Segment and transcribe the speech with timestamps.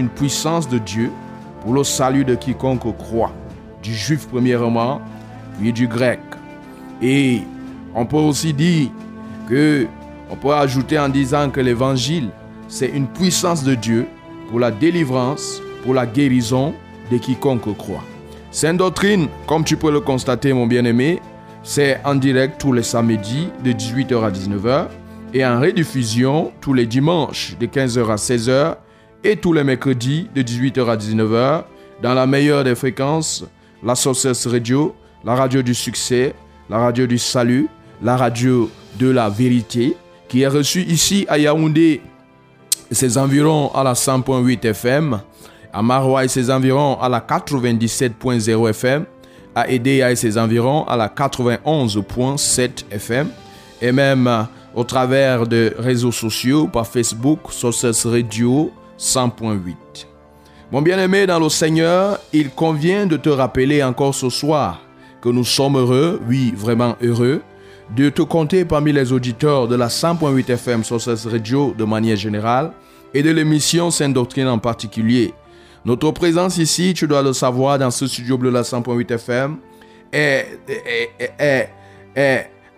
[0.00, 1.10] Une puissance de Dieu
[1.62, 3.32] pour le salut de quiconque croit,
[3.82, 5.00] du juif premièrement,
[5.58, 6.20] puis du grec.
[7.02, 7.42] Et
[7.94, 8.88] on peut aussi dire
[9.48, 9.86] que,
[10.30, 12.30] on peut ajouter en disant que l'évangile,
[12.66, 14.06] c'est une puissance de Dieu
[14.48, 16.72] pour la délivrance, pour la guérison
[17.10, 18.04] de quiconque croit.
[18.50, 21.20] Sainte doctrine, comme tu peux le constater, mon bien-aimé,
[21.62, 24.86] c'est en direct tous les samedis de 18h à 19h
[25.34, 28.76] et en rediffusion tous les dimanches de 15h à 16h
[29.24, 31.64] et tous les mercredis de 18h à 19h
[32.02, 33.44] dans la meilleure des fréquences,
[33.82, 36.34] la Sources Radio, la radio du succès,
[36.68, 37.68] la radio du salut,
[38.02, 39.96] la radio de la vérité,
[40.28, 42.00] qui est reçue ici à Yaoundé
[42.90, 45.20] ses environs à la 100.8 FM,
[45.72, 49.04] à Maroua et ses environs à la 97.0 FM,
[49.54, 53.28] à Edea et ses environs à la 91.7 FM,
[53.80, 59.74] et même au travers de réseaux sociaux par Facebook, Sources Radio, 100.8.
[60.70, 64.82] Mon bien-aimé dans le Seigneur, il convient de te rappeler encore ce soir
[65.22, 67.42] que nous sommes heureux, oui, vraiment heureux,
[67.96, 72.72] de te compter parmi les auditeurs de la 100.8 FM Sources Radio de manière générale
[73.14, 75.34] et de l'émission Sainte Doctrine en particulier.
[75.84, 79.56] Notre présence ici, tu dois le savoir, dans ce studio bleu de la 100.8 FM,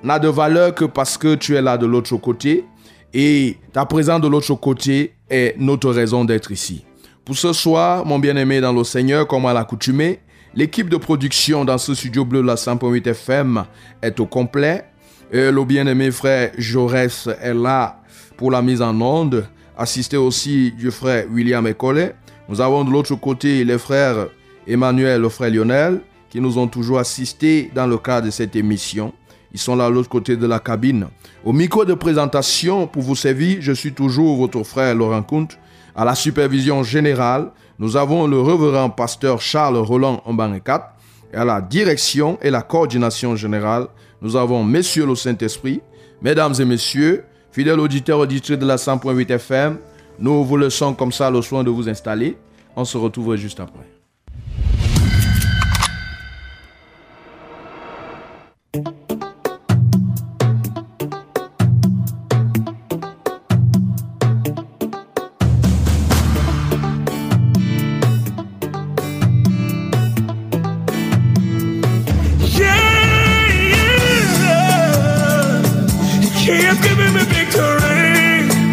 [0.03, 2.65] n'a de valeur que parce que tu es là de l'autre côté
[3.13, 6.85] et ta présence de l'autre côté est notre raison d'être ici.
[7.25, 10.21] Pour ce soir, mon bien-aimé dans le Seigneur, comme à l'accoutumée,
[10.55, 13.65] l'équipe de production dans ce studio bleu de la 100.8 FM
[14.03, 14.85] est au complet.
[15.33, 18.03] Et le bien-aimé frère Jaurès est là
[18.37, 19.47] pour la mise en onde,
[19.79, 22.15] assisté aussi du frère William École.
[22.49, 24.27] Nous avons de l'autre côté les frères
[24.67, 28.57] Emmanuel et le frère Lionel qui nous ont toujours assistés dans le cadre de cette
[28.57, 29.13] émission.
[29.53, 31.09] Ils sont là à l'autre côté de la cabine.
[31.45, 35.49] Au micro de présentation, pour vous servir, je suis toujours votre frère Laurent Kunt.
[35.95, 40.95] À la supervision générale, nous avons le révérend pasteur Charles Roland Ombanekat.
[41.35, 43.89] Et à la direction et la coordination générale,
[44.21, 45.81] nous avons Messieurs le Saint-Esprit,
[46.23, 49.79] Mesdames et Messieurs, fidèles auditeurs, auditrices de la 100.8 FM,
[50.19, 52.37] nous vous laissons comme ça le soin de vous installer.
[52.77, 54.02] On se retrouve juste après.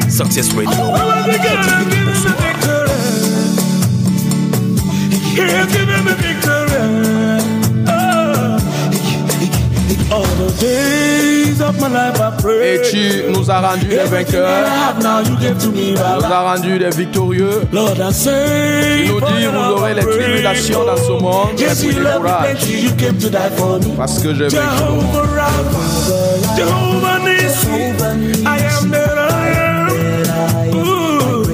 [0.09, 0.71] Success Radio.
[12.61, 14.49] Et tu nous as rendu des vainqueurs.
[14.99, 15.05] Nous
[16.33, 17.61] as rendu des victorieux.
[17.71, 17.77] Tu
[19.11, 21.49] nous dis, vous aurez les tribulations dans ce monde.
[21.57, 22.57] Mais prenez courage.
[23.97, 25.05] Parce que j'ai vaincu le monde.
[26.59, 27.71] Jehovah Nissi,
[28.45, 29.87] I am that I am.
[30.75, 31.47] Ooh.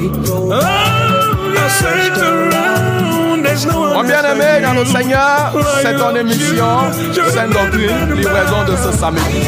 [0.49, 5.53] Oh, you search around, there's no Mon one bien-aimé dans le Seigneur,
[5.83, 6.89] c'est ton émission,
[7.35, 9.45] Sainte Doctrine, livraison de ce samedi.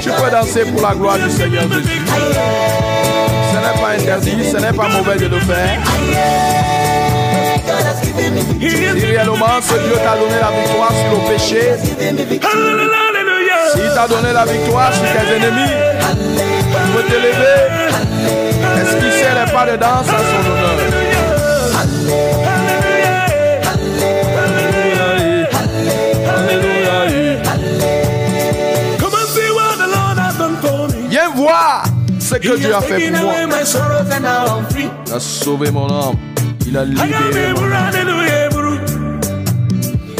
[0.00, 2.02] Tu peux danser pour la gloire du Seigneur Jésus.
[3.50, 5.80] Ce n'est pas interdit, ce n'est pas mauvais de le faire.
[8.60, 11.62] Si réellement ce Dieu t'a donné la victoire sur le péché.
[13.74, 15.72] S'il t'a donné la victoire sur tes ennemis,
[16.70, 17.74] tu peux t'élever
[19.54, 20.74] pas de danse à son honneur?
[31.08, 31.84] Viens voir
[32.18, 33.34] ce que Dieu a fait pour moi.
[35.06, 36.16] Il a sauvé mon âme.
[36.66, 37.90] Il a libéré mon âme.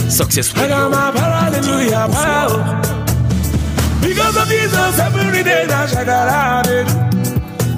[0.09, 0.53] Success
[4.05, 6.67] Because of Jesus, every day I shout out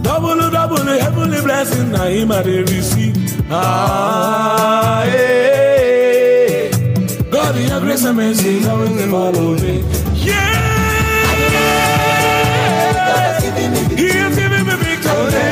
[0.03, 3.15] Double, double, heavenly blessing, I am at receive.
[3.51, 6.71] Ah, yeah.
[7.31, 9.85] God, in your grace and mercy, is always they follow me.
[10.15, 10.67] Yeah.
[13.97, 15.51] He has given me victory.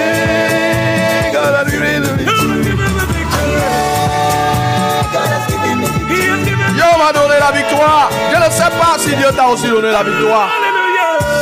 [1.32, 2.74] God given me victory.
[6.74, 8.10] Dieu m'a donné la victoire.
[8.32, 10.63] Je ne sais pas si Dieu t'a aussi donné la victoire.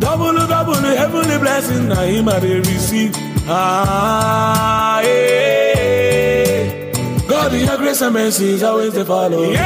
[0.00, 3.12] Double, double, heavenly blessing, now him I dey receive.
[3.48, 6.64] Ah, yeah.
[7.28, 9.42] God, in your grace and mercy is always the follow.
[9.42, 9.58] Yeah,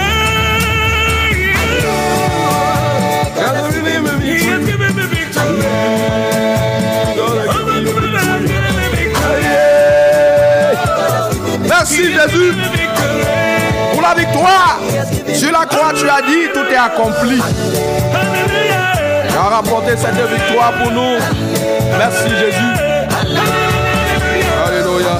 [1.37, 2.03] yeah.
[3.37, 4.50] God has given me He victory.
[4.50, 5.62] has given me victory.
[7.19, 9.43] Oh, my God, he has given me victory.
[11.69, 12.53] Merci He has Jésus
[14.02, 14.78] la victoire.
[15.34, 17.40] Sur la croix, tu as dit, tout est accompli.
[19.28, 21.19] Tu as rapporté cette victoire pour nous.
[21.99, 22.72] Merci Jésus.
[24.66, 25.19] Alléluia.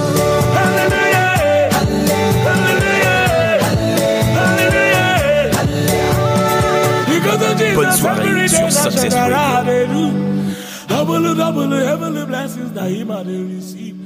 [7.75, 9.15] Bonne soirée sur Success
[10.89, 13.97] Double, double, heavenly blessings that he might receive.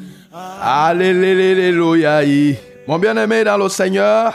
[0.63, 2.23] Alléluia.
[2.87, 4.35] Mon bien-aimé dans le Seigneur,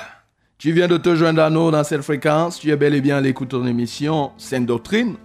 [0.62, 2.60] tu viens de te joindre à nous dans cette fréquence.
[2.60, 5.16] Tu es bel et bien à l'écoute de ton émission Sainte Doctrine.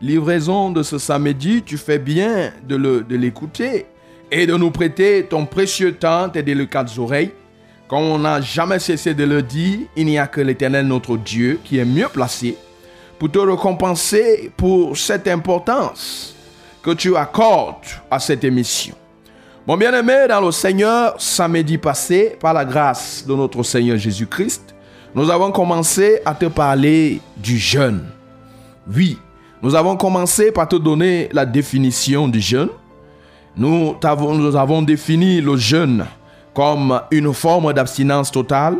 [0.00, 3.86] Livraison de ce samedi, tu fais bien de l'écouter
[4.30, 7.32] et de nous prêter ton précieux temps, tes délicates oreilles.
[7.88, 11.58] Comme on n'a jamais cessé de le dire, il n'y a que l'Éternel notre Dieu
[11.64, 12.56] qui est mieux placé
[13.18, 16.36] pour te récompenser pour cette importance
[16.80, 18.94] que tu accordes à cette émission.
[19.66, 24.74] Mon bien-aimé dans le Seigneur, samedi passé, par la grâce de notre Seigneur Jésus-Christ,
[25.14, 28.04] nous avons commencé à te parler du jeûne.
[28.94, 29.16] Oui,
[29.62, 32.68] nous avons commencé par te donner la définition du jeûne.
[33.56, 36.04] Nous avons défini le jeûne
[36.52, 38.76] comme une forme d'abstinence totale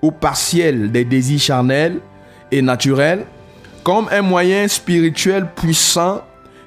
[0.00, 1.98] ou partielle des désirs charnels
[2.52, 3.26] et naturels,
[3.82, 6.20] comme un moyen spirituel puissant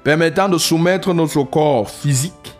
[0.04, 2.58] permettant de soumettre notre corps physique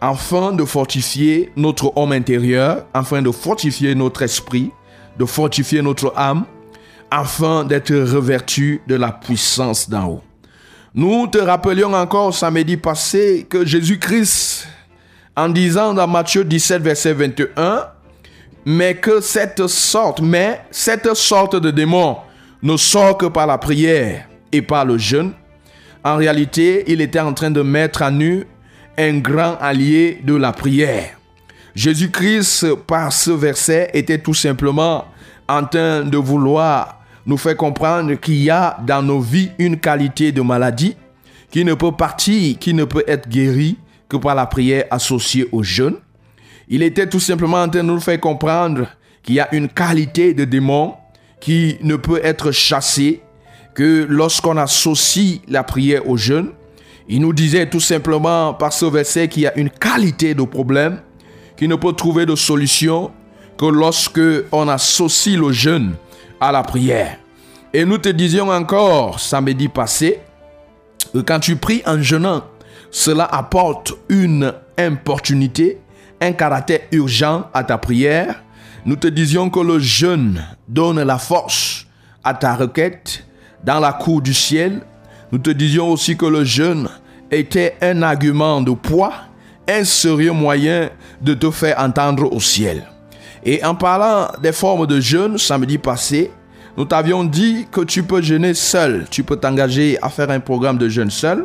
[0.00, 4.70] afin de fortifier notre homme intérieur, afin de fortifier notre esprit,
[5.18, 6.44] de fortifier notre âme,
[7.10, 10.22] afin d'être revêtu de la puissance d'en haut.
[10.94, 14.66] Nous te rappelions encore samedi passé que Jésus-Christ,
[15.36, 17.86] en disant dans Matthieu 17, verset 21,
[18.64, 22.16] mais que cette sorte, mais cette sorte de démon
[22.62, 25.32] ne sort que par la prière et par le jeûne.
[26.02, 28.46] En réalité, il était en train de mettre à nu
[28.98, 31.18] un grand allié de la prière.
[31.74, 35.04] Jésus-Christ, par ce verset, était tout simplement
[35.48, 40.32] en train de vouloir nous faire comprendre qu'il y a dans nos vies une qualité
[40.32, 40.96] de maladie
[41.50, 43.76] qui ne peut partir, qui ne peut être guérie
[44.08, 45.96] que par la prière associée au jeûne.
[46.68, 48.86] Il était tout simplement en train de nous faire comprendre
[49.22, 50.94] qu'il y a une qualité de démon
[51.40, 53.20] qui ne peut être chassée
[53.74, 56.50] que lorsqu'on associe la prière au jeûne.
[57.08, 61.00] Il nous disait tout simplement par ce verset qu'il y a une qualité de problème
[61.56, 63.12] qui ne peut trouver de solution
[63.56, 64.20] que lorsque
[64.52, 65.94] on associe le jeûne
[66.40, 67.18] à la prière.
[67.72, 70.20] Et nous te disions encore samedi passé
[71.12, 72.42] que quand tu pries en jeûnant,
[72.90, 75.78] cela apporte une importunité,
[76.20, 78.42] un caractère urgent à ta prière.
[78.84, 81.86] Nous te disions que le jeûne donne la force
[82.24, 83.24] à ta requête
[83.64, 84.82] dans la cour du ciel.
[85.36, 86.88] Nous te disions aussi que le jeûne
[87.30, 89.12] était un argument de poids,
[89.68, 90.88] un sérieux moyen
[91.20, 92.86] de te faire entendre au ciel.
[93.44, 96.30] Et en parlant des formes de jeûne, samedi passé,
[96.78, 99.04] nous t'avions dit que tu peux jeûner seul.
[99.10, 101.44] Tu peux t'engager à faire un programme de jeûne seul.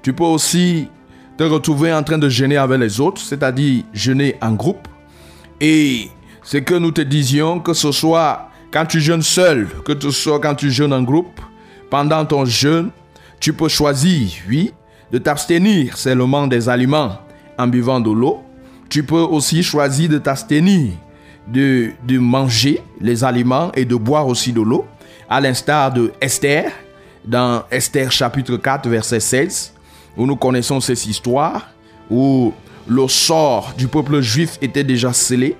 [0.00, 0.88] Tu peux aussi
[1.36, 4.88] te retrouver en train de jeûner avec les autres, c'est-à-dire jeûner en groupe.
[5.60, 6.08] Et
[6.42, 10.40] c'est que nous te disions que ce soit quand tu jeûnes seul, que ce soit
[10.40, 11.42] quand tu jeûnes en groupe,
[11.90, 12.90] pendant ton jeûne,
[13.40, 14.72] tu peux choisir, oui,
[15.10, 17.18] de t'abstenir seulement des aliments
[17.58, 18.42] en buvant de l'eau.
[18.88, 20.92] Tu peux aussi choisir de t'abstenir
[21.52, 24.86] de, manger les aliments et de boire aussi de l'eau,
[25.28, 26.70] à l'instar de Esther,
[27.24, 29.72] dans Esther chapitre 4, verset 16,
[30.16, 31.68] où nous connaissons cette histoire,
[32.10, 32.52] où
[32.86, 35.56] le sort du peuple juif était déjà scellé,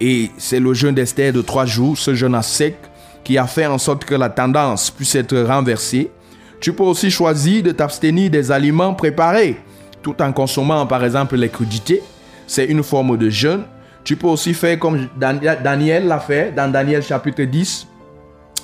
[0.00, 2.76] et c'est le jeûne d'Esther de trois jours, ce jeûne à sec,
[3.24, 6.10] qui a fait en sorte que la tendance puisse être renversée.
[6.60, 9.56] Tu peux aussi choisir de t'abstenir des aliments préparés,
[10.02, 12.02] tout en consommant par exemple les crudités.
[12.46, 13.64] C'est une forme de jeûne.
[14.04, 17.86] Tu peux aussi faire comme Daniel l'a fait dans Daniel chapitre 10,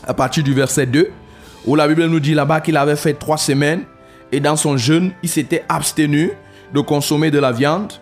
[0.07, 1.11] à partir du verset 2,
[1.67, 3.83] où la Bible nous dit là-bas qu'il avait fait trois semaines
[4.33, 6.31] et dans son jeûne, il s'était abstenu
[6.73, 7.93] de consommer de la viande.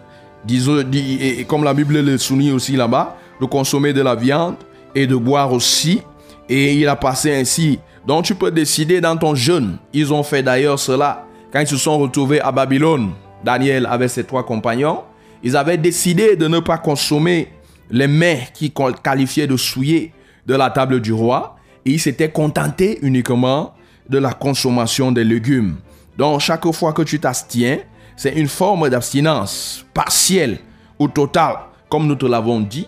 [0.49, 4.55] Et comme la Bible le souligne aussi là-bas, de consommer de la viande
[4.95, 6.03] et de boire aussi.
[6.49, 7.81] Et il a passé ainsi.
[8.07, 9.79] Donc tu peux décider dans ton jeûne.
[9.93, 13.11] Ils ont fait d'ailleurs cela quand ils se sont retrouvés à Babylone.
[13.45, 15.03] Daniel avec ses trois compagnons.
[15.43, 17.49] Ils avaient décidé de ne pas consommer
[17.91, 20.13] les mets qui qualifiaient de souillés
[20.47, 21.57] de la table du roi.
[21.87, 23.75] Et ils s'étaient contentés uniquement
[24.09, 25.77] de la consommation des légumes.
[26.19, 27.79] Donc chaque fois que tu t'abstiens,
[28.17, 30.59] c'est une forme d'abstinence partielle
[30.99, 31.57] ou totale,
[31.89, 32.87] comme nous te l'avons dit.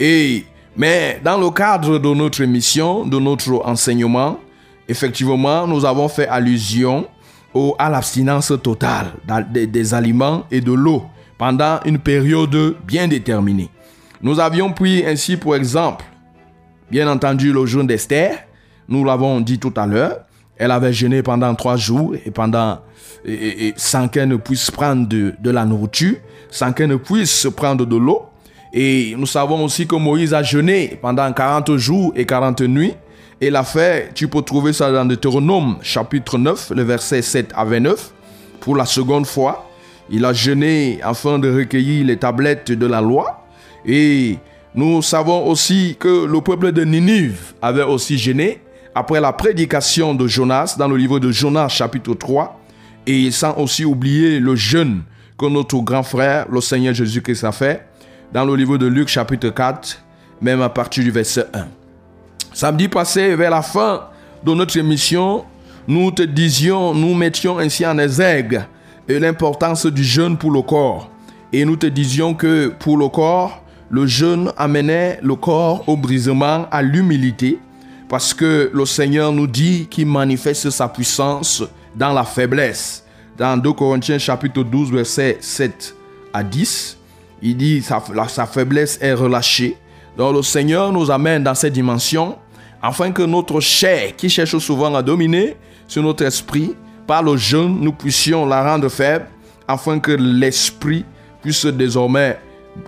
[0.00, 4.38] Et, mais dans le cadre de notre émission, de notre enseignement,
[4.88, 7.06] effectivement, nous avons fait allusion
[7.54, 9.12] au, à l'abstinence totale
[9.52, 11.04] des, des aliments et de l'eau
[11.36, 13.68] pendant une période bien déterminée.
[14.22, 16.04] Nous avions pris ainsi pour exemple,
[16.90, 18.46] bien entendu, le jeûne d'Esther.
[18.88, 20.20] Nous l'avons dit tout à l'heure.
[20.56, 22.78] Elle avait jeûné pendant trois jours et pendant
[23.24, 26.16] et, sans qu'elle ne puisse prendre de, de la nourriture,
[26.50, 28.26] sans qu'elle ne puisse prendre de l'eau.
[28.72, 32.94] Et nous savons aussi que Moïse a jeûné pendant 40 jours et 40 nuits.
[33.40, 37.64] Et l'a fait, tu peux trouver ça dans Deutéronome chapitre 9, le verset 7 à
[37.64, 38.12] 29,
[38.60, 39.68] pour la seconde fois.
[40.08, 43.44] Il a jeûné afin de recueillir les tablettes de la loi.
[43.84, 44.38] Et
[44.74, 48.60] nous savons aussi que le peuple de Ninive avait aussi jeûné
[48.94, 52.58] après la prédication de Jonas dans le livre de Jonas chapitre 3.
[53.06, 55.02] Et sans aussi oublier le jeûne
[55.36, 57.86] que notre grand frère, le Seigneur Jésus-Christ a fait
[58.32, 59.98] dans le livre de Luc chapitre 4,
[60.40, 61.66] même à partir du verset 1.
[62.52, 64.08] Samedi passé, vers la fin
[64.44, 65.44] de notre émission,
[65.86, 68.64] nous te disions, nous mettions ainsi en exergue
[69.08, 71.10] l'importance du jeûne pour le corps.
[71.52, 76.66] Et nous te disions que pour le corps, le jeûne amenait le corps au brisement,
[76.70, 77.58] à l'humilité,
[78.08, 81.62] parce que le Seigneur nous dit qu'il manifeste sa puissance
[81.94, 83.04] dans la faiblesse.
[83.36, 85.94] Dans 2 Corinthiens chapitre 12, verset 7
[86.32, 86.98] à 10,
[87.42, 89.76] il dit sa, sa faiblesse est relâchée.
[90.16, 92.36] Donc le Seigneur nous amène dans cette dimension
[92.80, 95.56] afin que notre chair, qui cherche souvent à dominer
[95.86, 96.74] sur notre esprit,
[97.06, 99.26] par le jeûne, nous puissions la rendre faible,
[99.68, 101.04] afin que l'esprit
[101.42, 102.38] puisse désormais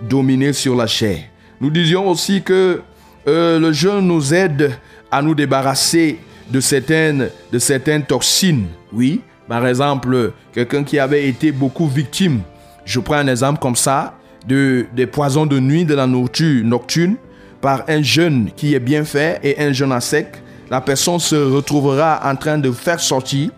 [0.01, 1.19] dominer sur la chair.
[1.61, 2.81] Nous disions aussi que
[3.27, 4.77] euh, le jeûne nous aide
[5.11, 6.19] à nous débarrasser
[6.49, 8.67] de certaines, de certaines toxines.
[8.91, 12.41] Oui, par exemple, quelqu'un qui avait été beaucoup victime,
[12.83, 14.15] je prends un exemple comme ça,
[14.47, 17.15] de, des poisons de nuit, de la nourriture nocturne,
[17.61, 21.35] par un jeûne qui est bien fait et un jeûne à sec, la personne se
[21.35, 23.49] retrouvera en train de faire sortir,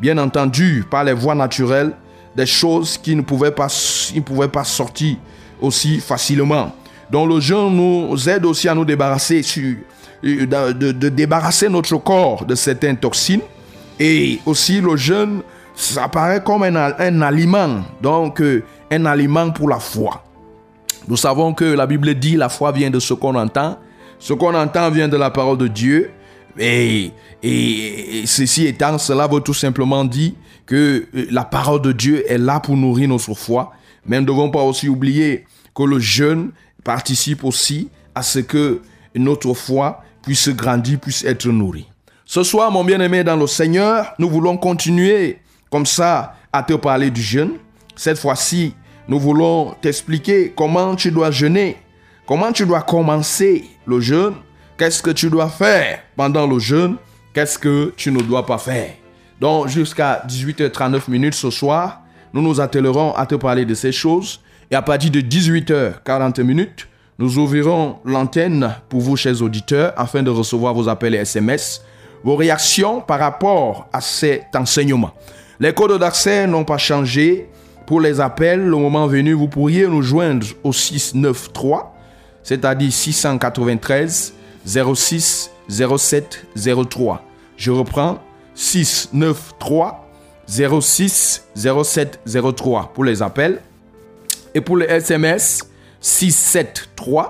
[0.00, 1.92] bien entendu, par les voies naturelles,
[2.36, 3.68] des choses qui ne pouvaient pas,
[4.14, 5.16] ne pouvaient pas sortir
[5.60, 6.74] aussi facilement.
[7.10, 9.76] Donc le jeûne nous aide aussi à nous débarrasser, sur,
[10.24, 13.42] euh, de, de, débarrasser notre corps de certaines toxines.
[14.00, 15.42] Et aussi le jeûne,
[15.76, 20.23] ça paraît comme un, un aliment, donc euh, un aliment pour la foi.
[21.08, 23.78] Nous savons que la Bible dit la foi vient de ce qu'on entend.
[24.18, 26.10] Ce qu'on entend vient de la parole de Dieu.
[26.58, 27.10] Et,
[27.42, 30.32] et, ceci étant, cela veut tout simplement dire
[30.66, 33.72] que euh, la parole de Dieu est là pour nourrir notre foi.
[34.06, 35.44] Mais nous ne devons pas aussi oublier
[35.74, 36.52] que le jeûne
[36.84, 38.80] participe aussi à ce que
[39.14, 41.88] notre foi puisse grandir, puisse être nourrie.
[42.24, 45.38] Ce soir, mon bien-aimé dans le Seigneur, nous voulons continuer
[45.70, 47.52] comme ça à te parler du jeûne.
[47.96, 48.74] Cette fois-ci,
[49.08, 51.76] nous voulons t'expliquer comment tu dois jeûner,
[52.26, 54.34] comment tu dois commencer le jeûne,
[54.78, 56.96] qu'est-ce que tu dois faire pendant le jeûne,
[57.32, 58.90] qu'est-ce que tu ne dois pas faire.
[59.40, 64.40] Donc jusqu'à 18h39 minutes ce soir, nous nous attellerons à te parler de ces choses
[64.70, 70.30] et à partir de 18h40 minutes, nous ouvrirons l'antenne pour vous, chers auditeurs, afin de
[70.30, 71.82] recevoir vos appels et SMS,
[72.24, 75.12] vos réactions par rapport à cet enseignement.
[75.60, 77.48] Les codes d'accès n'ont pas changé.
[77.86, 81.80] Pour les appels, le moment venu, vous pourriez nous joindre au 693,
[82.42, 84.34] c'est-à-dire 693
[84.66, 86.46] 06 07
[86.88, 87.22] 03.
[87.56, 88.18] Je reprends
[88.54, 89.92] 693
[90.80, 92.20] 06 07
[92.56, 93.60] 03 pour les appels.
[94.54, 95.68] Et pour les SMS,
[96.00, 97.26] 673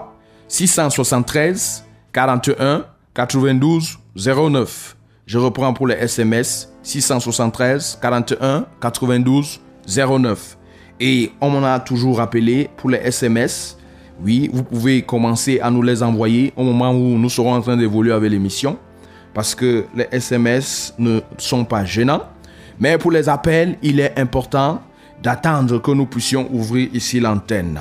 [0.46, 2.84] 673 41
[3.14, 4.96] 92 09.
[5.26, 10.56] Je reprends pour les SMS 673 41 92 09.
[11.00, 13.76] Et on m'en a toujours rappelé pour les SMS.
[14.22, 17.76] Oui, vous pouvez commencer à nous les envoyer au moment où nous serons en train
[17.76, 18.78] d'évoluer avec l'émission.
[19.32, 22.22] Parce que les SMS ne sont pas gênants.
[22.78, 24.80] Mais pour les appels, il est important
[25.22, 27.80] d'attendre que nous puissions ouvrir ici l'antenne.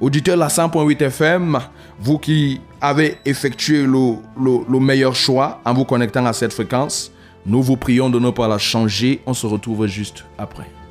[0.00, 1.58] Auditeur la 100.8 FM,
[2.00, 7.12] vous qui avez effectué le, meilleur choix en vous connectant à cette fréquence,
[7.46, 9.20] nous vous prions de ne pas la changer.
[9.26, 10.81] On se retrouve juste après.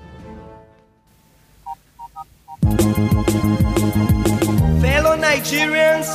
[4.81, 6.07] Fellow Nigerians,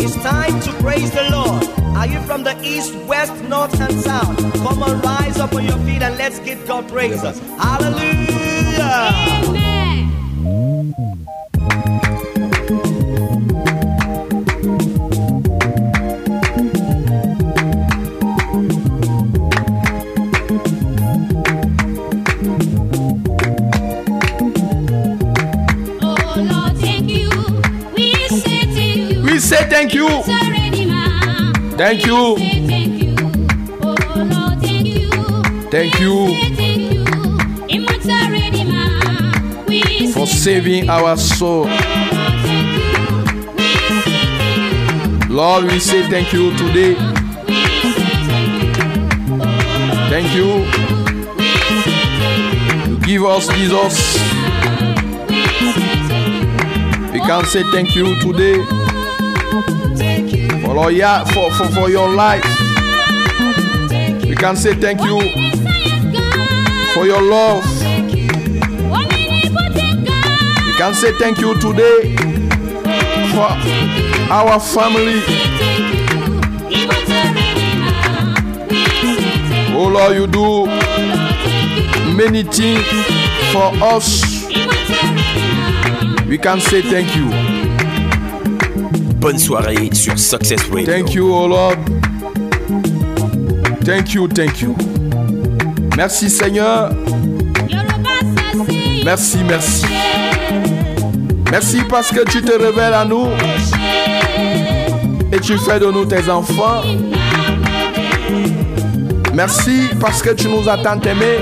[0.00, 1.64] it's time to praise the Lord.
[1.96, 4.36] Are you from the east, west, north, and south?
[4.54, 7.20] Come on, rise up on your feet and let's give God praise.
[7.20, 9.39] Hallelujah.
[29.80, 30.08] Thank you.
[31.78, 32.36] Thank you.
[35.70, 36.36] Thank you
[40.12, 41.64] for saving our soul.
[45.30, 46.94] Lord, we say thank you today.
[50.10, 50.66] Thank you.
[52.86, 54.18] You give us Jesus.
[57.14, 58.79] We can say thank you today.
[60.74, 62.44] Lord, yeah, for, for, for your life.
[64.24, 65.20] We can say thank you
[66.94, 67.64] for your love.
[70.66, 72.16] We can say thank you today
[73.32, 73.50] for
[74.32, 75.20] our family.
[79.72, 80.66] Oh Lord, you do
[82.16, 82.84] many things
[83.52, 84.46] for us.
[86.28, 87.59] We can say thank you.
[89.20, 90.86] Bonne soirée sur Success Radio.
[90.86, 91.72] Thank you, oh.
[93.84, 94.74] Thank you, thank you.
[95.94, 96.90] Merci Seigneur.
[99.04, 99.84] Merci, merci.
[101.50, 103.26] Merci parce que tu te révèles à nous
[105.30, 106.82] et tu fais de nous tes enfants.
[109.34, 111.40] Merci parce que tu nous as tant aimés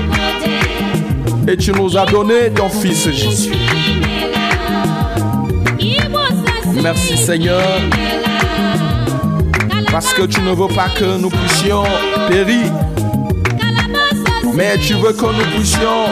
[1.47, 3.58] et tu nous as donné ton Fils Jésus.
[6.81, 7.61] Merci Seigneur
[9.91, 11.83] parce que tu ne veux pas que nous puissions
[12.29, 12.71] périr,
[14.53, 16.05] mais tu veux que nous puissions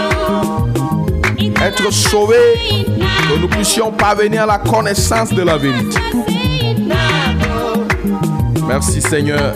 [1.61, 2.55] être sauvés,
[3.29, 5.99] que nous puissions parvenir à la connaissance de la vérité.
[8.67, 9.53] Merci Seigneur.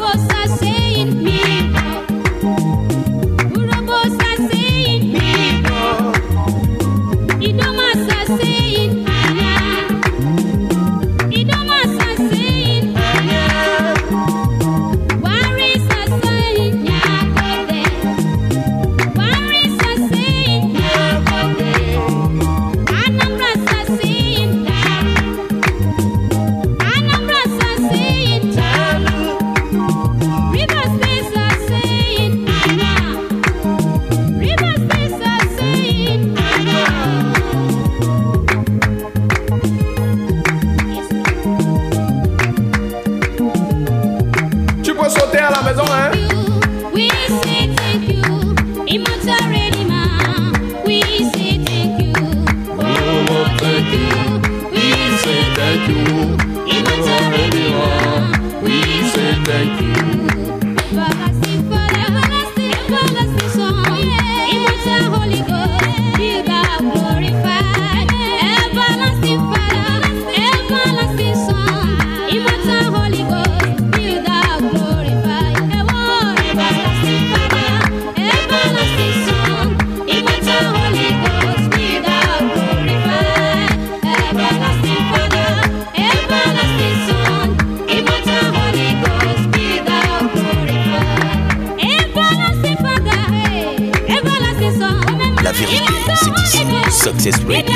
[97.21, 97.75] Success Radio,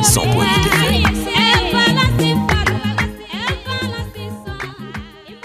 [0.00, 2.46] 100.8 FM.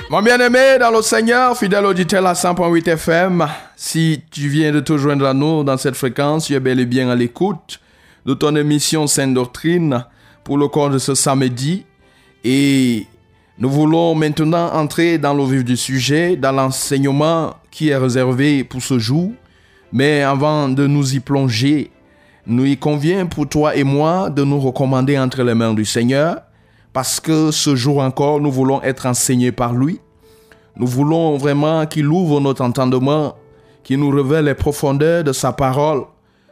[0.10, 4.98] Mon bien-aimé dans le Seigneur, fidèle auditeur à 100.8 FM, si tu viens de te
[4.98, 7.82] joindre à nous dans cette fréquence, tu es bel et bien à l'écoute
[8.26, 10.06] de ton émission Sainte Doctrine
[10.46, 11.84] pour le cours de ce samedi.
[12.46, 13.06] Et
[13.60, 18.82] nous voulons maintenant entrer dans le vif du sujet, dans l'enseignement qui est réservé pour
[18.82, 19.34] ce jour.
[19.92, 21.92] Mais avant de nous y plonger,
[22.52, 26.42] nous y convient pour toi et moi de nous recommander entre les mains du Seigneur,
[26.92, 30.02] parce que ce jour encore, nous voulons être enseignés par lui.
[30.76, 33.36] Nous voulons vraiment qu'il ouvre notre entendement,
[33.84, 36.04] qu'il nous révèle les profondeurs de sa parole,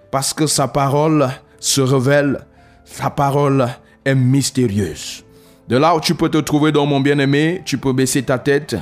[0.10, 1.28] parce que sa parole
[1.60, 2.46] se révèle,
[2.86, 3.68] sa parole
[4.06, 5.26] est mystérieuse.
[5.68, 8.78] De là où tu peux te trouver dans mon bien-aimé, tu peux baisser ta tête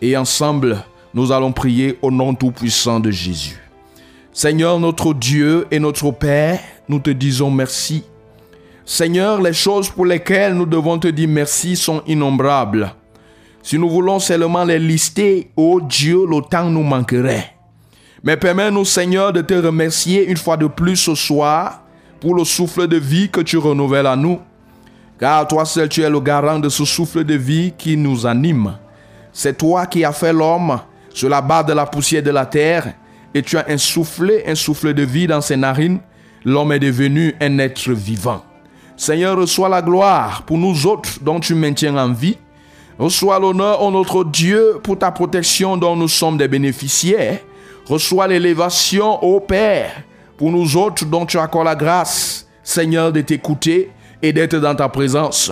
[0.00, 3.60] et ensemble, nous allons prier au nom tout-puissant de Jésus.
[4.32, 8.04] Seigneur notre Dieu et notre Père, nous te disons merci.
[8.84, 12.94] Seigneur, les choses pour lesquelles nous devons te dire merci sont innombrables.
[13.60, 17.54] Si nous voulons seulement les lister, ô Dieu, le temps nous manquerait.
[18.22, 21.82] Mais permets-nous, Seigneur, de te remercier une fois de plus ce soir
[22.20, 24.38] pour le souffle de vie que tu renouvelles à nous.
[25.18, 28.76] Car toi seul, tu es le garant de ce souffle de vie qui nous anime.
[29.32, 30.78] C'est toi qui as fait l'homme
[31.12, 32.94] sur la base de la poussière de la terre
[33.34, 36.00] et tu as insoufflé un souffle de vie dans ses narines.
[36.44, 38.42] L'homme est devenu un être vivant.
[38.96, 42.36] Seigneur, reçois la gloire pour nous autres dont tu maintiens en vie.
[42.98, 47.38] Reçois l'honneur, ô notre Dieu, pour ta protection dont nous sommes des bénéficiaires.
[47.86, 50.02] Reçois l'élévation, ô Père,
[50.36, 53.90] pour nous autres dont tu accordes la grâce, Seigneur, de t'écouter
[54.22, 55.50] et d'être dans ta présence.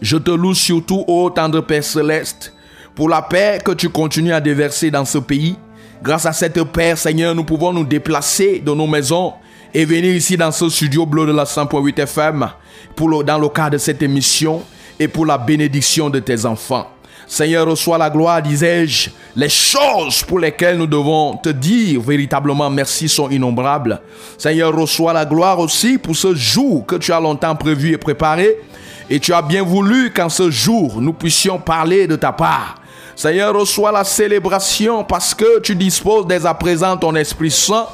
[0.00, 2.54] Je te loue surtout, ô tendre Père céleste,
[2.94, 5.56] pour la paix que tu continues à déverser dans ce pays.
[6.02, 9.34] Grâce à cette paix, Seigneur, nous pouvons nous déplacer de nos maisons
[9.72, 12.48] et venir ici dans ce studio bleu de la 100.8 FM
[12.96, 14.62] pour le- dans le cadre de cette émission
[14.98, 16.88] et pour la bénédiction de tes enfants.
[17.26, 19.10] Seigneur, reçois la gloire, disais-je.
[19.36, 24.00] Les choses pour lesquelles nous devons te dire véritablement merci sont innombrables.
[24.36, 28.56] Seigneur, reçois la gloire aussi pour ce jour que tu as longtemps prévu et préparé.
[29.08, 32.74] Et tu as bien voulu qu'en ce jour, nous puissions parler de ta part.
[33.22, 37.86] Seigneur, reçois la célébration parce que tu disposes dès à présent ton Esprit Saint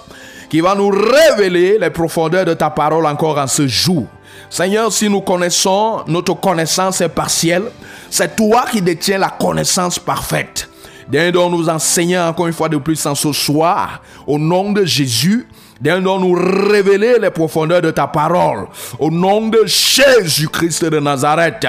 [0.48, 4.06] qui va nous révéler les profondeurs de ta parole encore en ce jour.
[4.48, 7.64] Seigneur, si nous connaissons, notre connaissance est partielle.
[8.08, 10.66] C'est toi qui détiens la connaissance parfaite.
[11.10, 14.86] D'un dont nous enseignons encore une fois de plus en ce soir, au nom de
[14.86, 15.46] Jésus,
[15.80, 18.66] dont nous révéler les profondeurs de ta parole,
[18.98, 21.66] au nom de Jésus-Christ de Nazareth.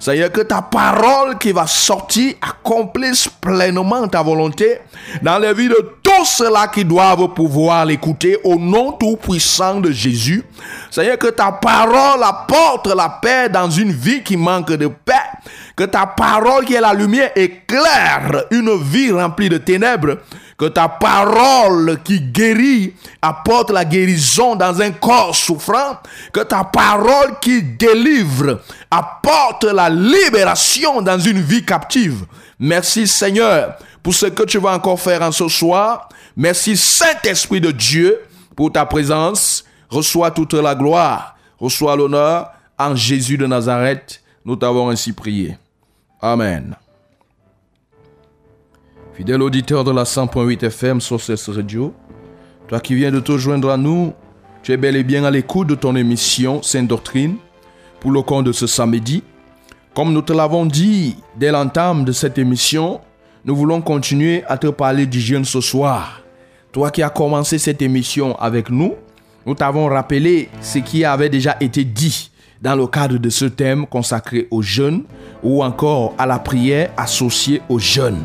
[0.00, 4.78] Seigneur, que ta parole qui va sortir accomplisse pleinement ta volonté
[5.22, 10.44] dans les vies de tous ceux-là qui doivent pouvoir l'écouter au nom tout-puissant de Jésus.
[10.90, 15.12] Seigneur, que ta parole apporte la paix dans une vie qui manque de paix.
[15.76, 20.18] Que ta parole qui est la lumière éclaire une vie remplie de ténèbres.
[20.62, 25.98] Que ta parole qui guérit apporte la guérison dans un corps souffrant.
[26.32, 32.26] Que ta parole qui délivre apporte la libération dans une vie captive.
[32.60, 36.08] Merci Seigneur pour ce que tu vas encore faire en ce soir.
[36.36, 38.20] Merci Saint-Esprit de Dieu
[38.54, 39.64] pour ta présence.
[39.90, 44.22] Reçois toute la gloire, reçois l'honneur en Jésus de Nazareth.
[44.44, 45.58] Nous t'avons ainsi prié.
[46.20, 46.76] Amen.
[49.14, 51.92] Fidèle auditeur de la 100.8 FM sur cette radio,
[52.66, 54.14] toi qui viens de te joindre à nous,
[54.62, 57.36] tu es bel et bien à l'écoute de ton émission Sainte Doctrine
[58.00, 59.22] pour le compte de ce samedi.
[59.94, 63.02] Comme nous te l'avons dit dès l'entame de cette émission,
[63.44, 66.22] nous voulons continuer à te parler du jeûne ce soir.
[66.72, 68.94] Toi qui as commencé cette émission avec nous,
[69.44, 72.30] nous t'avons rappelé ce qui avait déjà été dit
[72.62, 75.02] dans le cadre de ce thème consacré aux jeunes
[75.42, 78.24] ou encore à la prière associée aux jeunes.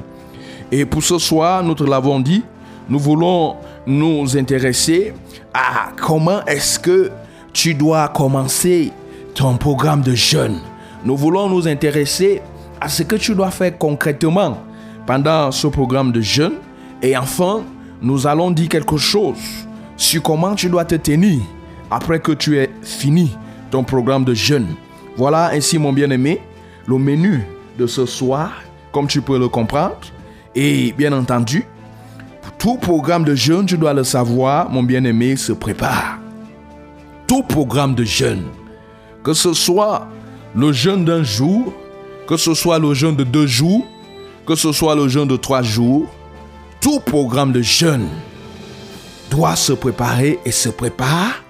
[0.71, 2.43] Et pour ce soir, nous te l'avons dit,
[2.89, 5.13] nous voulons nous intéresser
[5.53, 7.11] à comment est-ce que
[7.53, 8.91] tu dois commencer
[9.33, 10.59] ton programme de jeûne.
[11.05, 12.41] Nous voulons nous intéresser
[12.81, 14.57] à ce que tu dois faire concrètement
[15.05, 16.55] pendant ce programme de jeûne.
[17.01, 17.61] Et enfin,
[18.01, 19.37] nous allons dire quelque chose
[19.95, 21.39] sur comment tu dois te tenir
[21.89, 23.35] après que tu aies fini
[23.71, 24.67] ton programme de jeûne.
[25.15, 26.41] Voilà ainsi, mon bien-aimé,
[26.85, 27.43] le menu
[27.77, 28.51] de ce soir,
[28.91, 29.97] comme tu peux le comprendre.
[30.59, 31.67] Et bien entendu,
[32.57, 36.17] tout programme de jeûne, tu dois le savoir, mon bien-aimé, se prépare.
[37.27, 38.45] Tout programme de jeûne,
[39.23, 40.07] que ce soit
[40.55, 41.71] le jeûne d'un jour,
[42.27, 43.85] que ce soit le jeûne de deux jours,
[44.47, 46.07] que ce soit le jeûne de trois jours,
[46.81, 48.07] tout programme de jeûne
[49.29, 51.43] doit se préparer et se prépare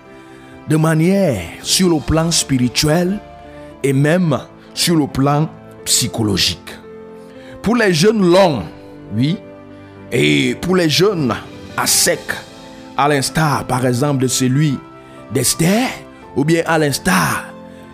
[0.68, 3.22] de manière sur le plan spirituel
[3.84, 4.38] et même
[4.74, 5.48] sur le plan
[5.86, 6.76] psychologique.
[7.62, 8.64] Pour les jeunes longs,
[9.16, 9.38] oui,
[10.12, 11.34] et pour les jeunes
[11.76, 12.20] à sec,
[12.96, 14.78] à l'instar par exemple de celui
[15.34, 15.88] d'Esther,
[16.36, 17.46] ou bien à l'instar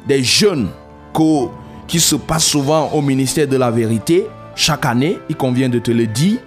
[0.08, 0.70] des jeunes
[1.88, 5.92] qui se passent souvent au ministère de la vérité chaque année, il convient de te
[5.92, 6.40] le dire,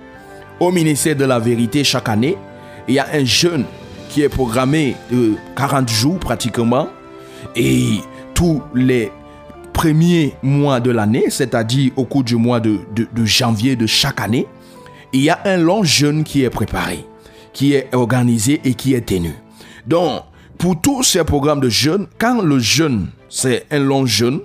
[0.60, 2.36] au ministère de la vérité chaque année,
[2.88, 3.64] il y a un jeûne
[4.08, 6.88] qui est programmé de 40 jours pratiquement
[7.54, 8.00] et
[8.34, 9.10] tous les
[9.72, 12.78] premiers mois de l'année, c'est-à-dire au cours du mois de
[13.24, 14.46] janvier de chaque année,
[15.12, 17.04] il y a un long jeûne qui est préparé,
[17.52, 19.34] qui est organisé et qui est tenu.
[19.86, 20.22] Donc,
[20.58, 24.40] pour tous ces programmes de jeûne, quand le jeûne, c'est un long jeûne,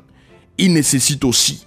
[0.57, 1.65] il nécessite aussi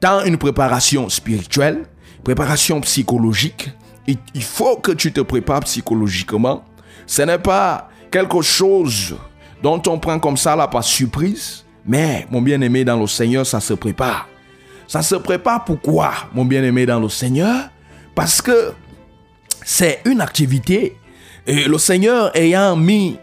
[0.00, 1.84] tant une préparation spirituelle,
[2.24, 3.70] préparation psychologique.
[4.06, 6.64] Il, faut que tu te prépares psychologiquement.
[7.06, 9.14] Ce n'est pas quelque chose
[9.62, 13.60] dont on prend comme ça là par surprise, mais mon bien-aimé dans le Seigneur, ça
[13.60, 14.26] se prépare.
[14.88, 17.68] Ça se prépare pourquoi, mon bien-aimé dans le Seigneur?
[18.14, 18.72] Parce que
[19.64, 20.96] c'est une activité.
[21.46, 23.18] Et le Seigneur ayant mis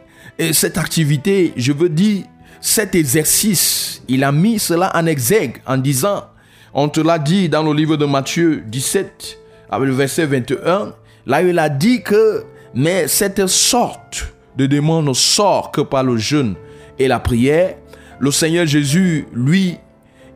[0.52, 2.24] cette activité, je veux dire,
[2.62, 6.26] cet exercice, il a mis cela en exergue en disant,
[6.74, 9.38] on te l'a dit dans le livre de Matthieu 17,
[9.70, 10.94] avec le verset 21,
[11.26, 16.18] là il a dit que, mais cette sorte de démon ne sort que par le
[16.18, 16.56] jeûne
[17.00, 17.76] et la prière.
[18.20, 19.78] Le Seigneur Jésus, lui,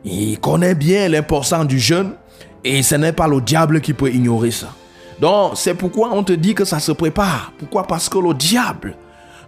[0.04, 2.14] il connaît bien l'importance du jeûne
[2.64, 4.74] et ce n'est pas le diable qui peut ignorer ça.
[5.20, 7.52] Donc, c'est pourquoi on te dit que ça se prépare.
[7.58, 7.86] Pourquoi?
[7.86, 8.96] Parce que le diable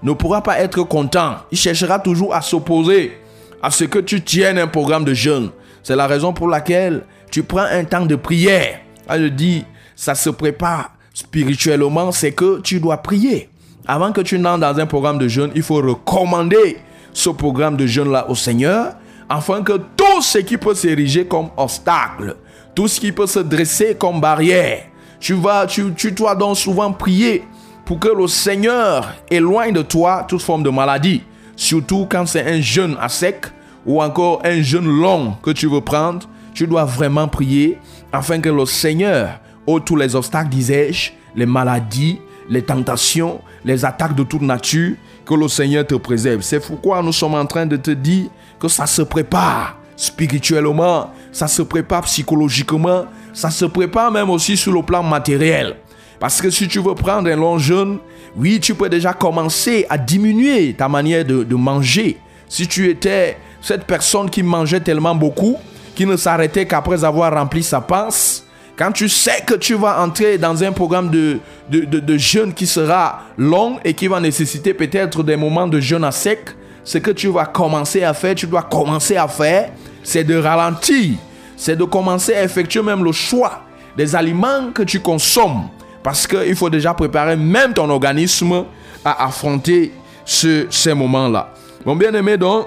[0.03, 1.37] ne pourra pas être content.
[1.51, 3.19] Il cherchera toujours à s'opposer
[3.63, 5.51] à ce que tu tiennes un programme de jeûne.
[5.83, 8.81] C'est la raison pour laquelle tu prends un temps de prière.
[9.09, 9.65] Ah, je dis,
[9.97, 13.49] ça se prépare spirituellement, c'est que tu dois prier.
[13.87, 16.79] Avant que tu n'entres dans un programme de jeûne, il faut recommander
[17.13, 18.95] ce programme de jeûne-là au Seigneur,
[19.29, 22.37] afin que tout ce qui peut s'ériger comme obstacle,
[22.75, 24.85] tout ce qui peut se dresser comme barrière,
[25.21, 27.45] tu vas, tu, tu dois donc souvent prier
[27.85, 31.23] pour que le Seigneur éloigne de toi toute forme de maladie.
[31.57, 33.47] Surtout quand c'est un jeûne à sec
[33.87, 37.79] ou encore un jeûne long que tu veux prendre, tu dois vraiment prier
[38.13, 44.15] afin que le Seigneur ôte tous les obstacles, disais-je, les maladies, les tentations, les attaques
[44.15, 46.43] de toute nature, que le Seigneur te préserve.
[46.43, 48.27] C'est pourquoi nous sommes en train de te dire
[48.59, 54.73] que ça se prépare spirituellement, ça se prépare psychologiquement, ça se prépare même aussi sur
[54.73, 55.77] le plan matériel.
[56.21, 57.99] Parce que si tu veux prendre un long jeûne,
[58.37, 62.19] oui, tu peux déjà commencer à diminuer ta manière de, manger.
[62.49, 65.57] Si tu étais cette personne qui mangeait tellement beaucoup,
[65.95, 68.45] qui ne s'arrêtait qu'après avoir rempli sa panse,
[68.77, 71.39] quand tu sais que tu vas entrer dans un programme de,
[71.71, 75.79] de, de- de jeûne qui sera long et qui va nécessiter peut-être des moments de
[75.79, 76.41] jeûne à sec,
[76.83, 79.71] ce que tu vas commencer à faire, tu dois commencer à faire,
[80.05, 81.15] c'est de ralentir,
[81.57, 83.63] c'est de commencer à effectuer même le choix
[83.97, 85.69] des aliments que tu consommes.
[86.03, 88.65] Parce qu'il faut déjà préparer même ton organisme
[89.05, 89.93] à affronter
[90.25, 91.53] ce- ces moments-là.
[91.85, 92.67] Mon bien-aimé, donc,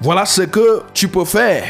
[0.00, 1.64] voilà ce que tu peux faire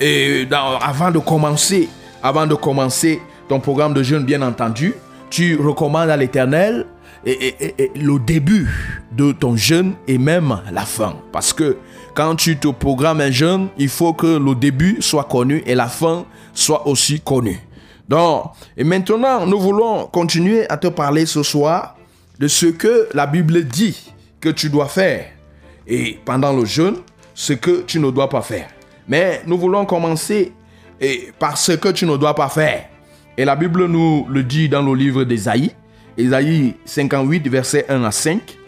[0.00, 0.46] et
[0.80, 1.88] avant de commencer,
[2.22, 4.94] avant de commencer ton programme de jeûne, bien entendu,
[5.30, 6.86] tu recommandes à l'Éternel
[7.26, 8.68] et- et- et le début
[9.12, 11.14] de ton jeûne et même la fin.
[11.32, 11.76] Parce que
[12.20, 15.86] quand tu te programmes un jeûne, il faut que le début soit connu et la
[15.88, 17.58] fin soit aussi connue.
[18.10, 18.44] Donc,
[18.76, 21.96] et maintenant, nous voulons continuer à te parler ce soir
[22.38, 25.28] de ce que la Bible dit que tu dois faire
[25.86, 26.96] et pendant le jeûne,
[27.32, 28.68] ce que tu ne dois pas faire.
[29.08, 30.52] Mais nous voulons commencer
[31.38, 32.84] par ce que tu ne dois pas faire.
[33.38, 35.70] Et la Bible nous le dit dans le livre d'Ésaïe,
[36.18, 38.58] Ésaïe 58, versets 1 à 5.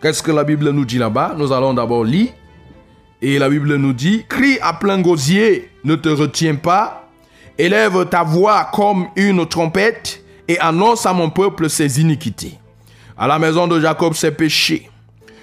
[0.00, 1.34] Qu'est-ce que la Bible nous dit là-bas?
[1.36, 2.30] Nous allons d'abord lire.
[3.20, 7.06] Et la Bible nous dit, crie à plein gosier, ne te retiens pas,
[7.58, 12.58] élève ta voix comme une trompette et annonce à mon peuple ses iniquités.
[13.18, 14.88] À la maison de Jacob ses péchés.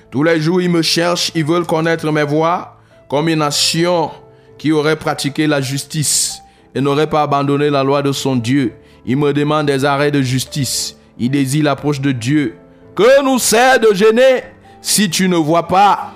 [0.09, 4.09] Tous les jours, ils me cherchent, ils veulent connaître mes voies, comme une nation
[4.57, 6.39] qui aurait pratiqué la justice
[6.73, 8.73] et n'aurait pas abandonné la loi de son Dieu.
[9.05, 10.97] Ils me demandent des arrêts de justice.
[11.19, 12.55] Ils désirent l'approche de Dieu.
[12.97, 14.41] Que nous sert de gêner
[14.81, 16.13] si tu ne vois pas,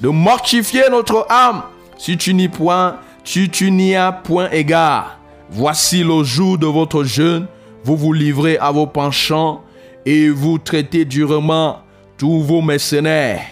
[0.00, 1.62] de mortifier notre âme
[1.96, 5.20] si tu n'y point, si tu n'y as point égard.
[5.48, 7.46] Voici le jour de votre jeûne,
[7.84, 9.62] vous vous livrez à vos penchants
[10.04, 11.82] et vous traitez durement
[12.18, 13.42] tous vos mercenaires.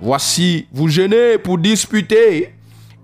[0.00, 2.54] Voici, vous jeûnez pour disputer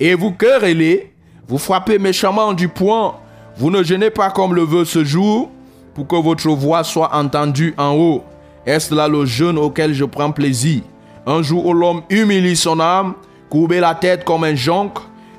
[0.01, 1.13] et vous querellez,
[1.47, 3.17] vous frappez méchamment du poing.
[3.59, 5.51] Vous ne jeûnez pas comme le veut ce jour
[5.93, 8.25] pour que votre voix soit entendue en haut.
[8.67, 10.83] Est-ce là le jeûne auquel je prends plaisir?
[11.27, 13.15] Un jour où l'homme humilie son âme,
[13.49, 14.93] courber la tête comme un jonc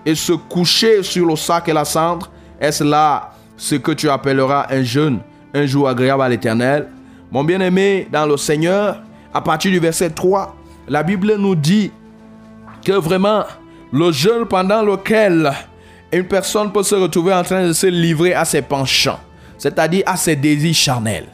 [0.06, 2.30] et se coucher sur le sac et la cendre
[2.60, 5.20] Est-ce là ce que tu appelleras un jeûne,
[5.54, 6.88] un jour agréable à l'Éternel?
[7.32, 9.02] Mon bien-aimé dans le Seigneur,
[9.34, 10.56] à partir du verset 3,
[10.88, 11.92] la Bible nous dit
[12.84, 13.46] que vraiment
[13.94, 15.52] le jeûne pendant lequel
[16.12, 19.20] une personne peut se retrouver en train de se livrer à ses penchants,
[19.58, 21.28] c'est-à-dire à ses désirs charnels.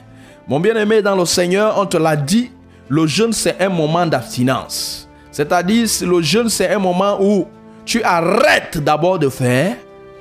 [0.47, 2.51] Mon bien-aimé dans le Seigneur, on te l'a dit,
[2.87, 5.09] le jeûne c'est un moment d'abstinence.
[5.29, 7.47] C'est-à-dire le jeûne c'est un moment où
[7.85, 9.75] tu arrêtes d'abord de faire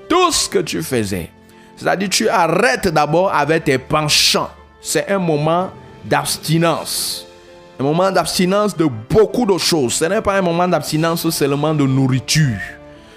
[0.09, 1.31] tout ce que tu faisais.
[1.77, 4.51] C'est-à-dire tu arrêtes d'abord avec tes penchants.
[4.81, 5.71] C'est un moment
[6.05, 7.27] d'abstinence.
[7.79, 9.95] Un moment d'abstinence de beaucoup de choses.
[9.95, 12.59] Ce n'est pas un moment d'abstinence seulement de nourriture.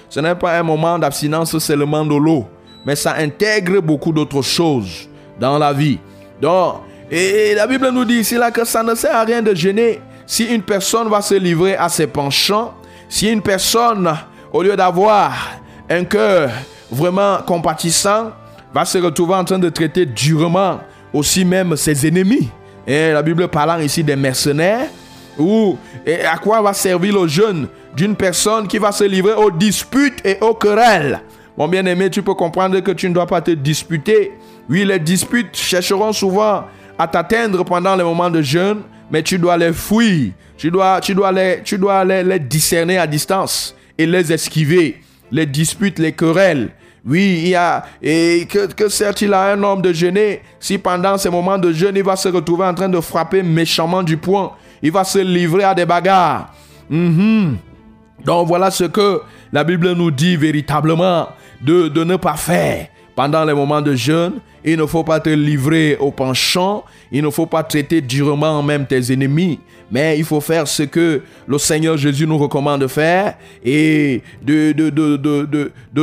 [0.09, 2.45] Ce n'est pas un moment d'abstinence seulement de l'eau.
[2.85, 5.07] Mais ça intègre beaucoup d'autres choses
[5.39, 5.99] dans la vie.
[6.41, 9.53] Donc, et la Bible nous dit ici là que ça ne sert à rien de
[9.53, 12.75] gêner si une personne va se livrer à ses penchants,
[13.07, 14.15] si une personne,
[14.53, 15.33] au lieu d'avoir
[15.89, 16.51] un cœur
[16.91, 18.31] vraiment compatissant,
[18.71, 20.79] va se retrouver en train de traiter durement
[21.11, 22.49] aussi même ses ennemis.
[22.85, 24.87] Et la Bible parlant ici des mercenaires,
[25.37, 25.77] ou
[26.31, 30.37] à quoi va servir le jeûne d'une personne qui va se livrer aux disputes et
[30.41, 31.21] aux querelles?
[31.57, 34.33] Mon bien-aimé, tu peux comprendre que tu ne dois pas te disputer.
[34.69, 36.65] Oui, les disputes chercheront souvent
[36.99, 40.33] à t'atteindre pendant les moments de jeûne, mais tu dois les fuir.
[40.57, 45.01] Tu dois, tu dois, les, tu dois les, discerner à distance et les esquiver.
[45.31, 46.69] Les disputes, les querelles.
[47.05, 47.85] Oui, il y a.
[48.01, 51.95] Et que, que sert-il à un homme de jeûner si pendant ces moments de jeûne,
[51.95, 54.51] il va se retrouver en train de frapper méchamment du poing?
[54.81, 56.53] Il va se livrer à des bagarres.
[56.89, 57.57] Mhm.
[58.25, 59.21] Donc voilà ce que
[59.53, 61.29] la Bible nous dit véritablement
[61.61, 64.33] de, de ne pas faire pendant les moments de jeûne.
[64.63, 66.83] Il ne faut pas te livrer au penchant.
[67.11, 69.59] Il ne faut pas traiter durement même tes ennemis.
[69.91, 74.71] Mais il faut faire ce que le Seigneur Jésus nous recommande de faire et de,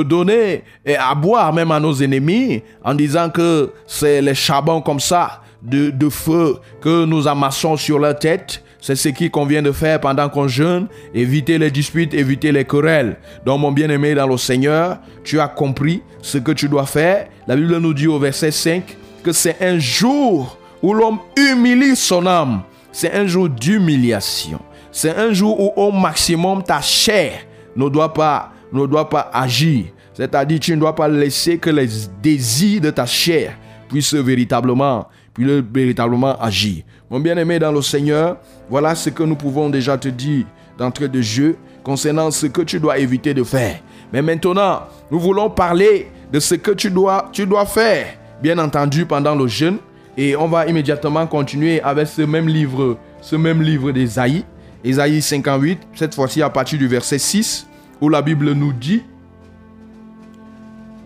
[0.03, 0.65] donner
[0.99, 5.91] à boire même à nos ennemis en disant que c'est les charbons comme ça de,
[5.91, 8.63] de feu que nous amassons sur leur tête.
[8.87, 13.17] C'est ce qu'il convient de faire pendant qu'on jeûne, éviter les disputes, éviter les querelles.
[13.45, 17.27] Donc mon bien-aimé dans le Seigneur, tu as compris ce que tu dois faire.
[17.49, 22.29] La Bible nous dit au verset 5 que c'est un jour où l'homme humilie son
[22.29, 22.63] âme.
[22.93, 24.61] C'est un jour d'humiliation.
[24.93, 27.41] C'est un jour où au maximum ta chair
[27.75, 29.87] ne doit pas, ne doit pas agir.
[30.15, 31.89] C'est-à-dire tu ne dois pas laisser que les
[32.23, 36.85] désirs de ta chair puissent véritablement, puissent véritablement agir.
[37.09, 38.37] Mon bien-aimé dans le Seigneur,
[38.69, 40.45] voilà ce que nous pouvons déjà te dire
[40.77, 43.79] d'entrée de jeu concernant ce que tu dois éviter de faire.
[44.13, 48.07] Mais maintenant, nous voulons parler de ce que tu dois, tu dois faire,
[48.43, 49.79] bien entendu, pendant le jeûne.
[50.17, 54.45] Et on va immédiatement continuer avec ce même livre, ce même livre d'Ésaïe,
[54.83, 57.69] Ésaïe 58, cette fois-ci à partir du verset 6,
[58.01, 59.03] où la Bible nous dit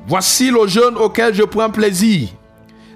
[0.07, 2.29] Voici le jeûne auquel je prends plaisir.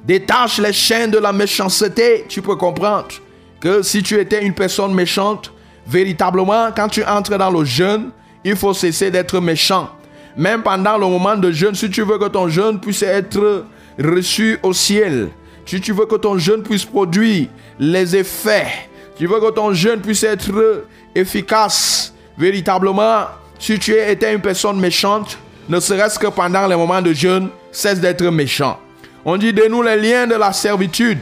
[0.04, 2.26] Détache les chaînes de la méchanceté.
[2.28, 3.08] Tu peux comprendre
[3.58, 5.50] que si tu étais une personne méchante,
[5.86, 8.10] véritablement, quand tu entres dans le jeûne,
[8.44, 9.88] il faut cesser d'être méchant.
[10.36, 13.64] Même pendant le moment de jeûne, si tu veux que ton jeûne puisse être
[13.98, 15.30] reçu au ciel,
[15.64, 18.66] si tu veux que ton jeûne puisse produire les effets,
[19.16, 23.26] tu veux que ton jeûne puisse être efficace, véritablement,
[23.58, 25.38] si tu étais une personne méchante,
[25.68, 28.78] ne serait-ce que pendant les moments de jeûne, cesse d'être méchant.
[29.24, 31.18] On dit de les liens de la servitude.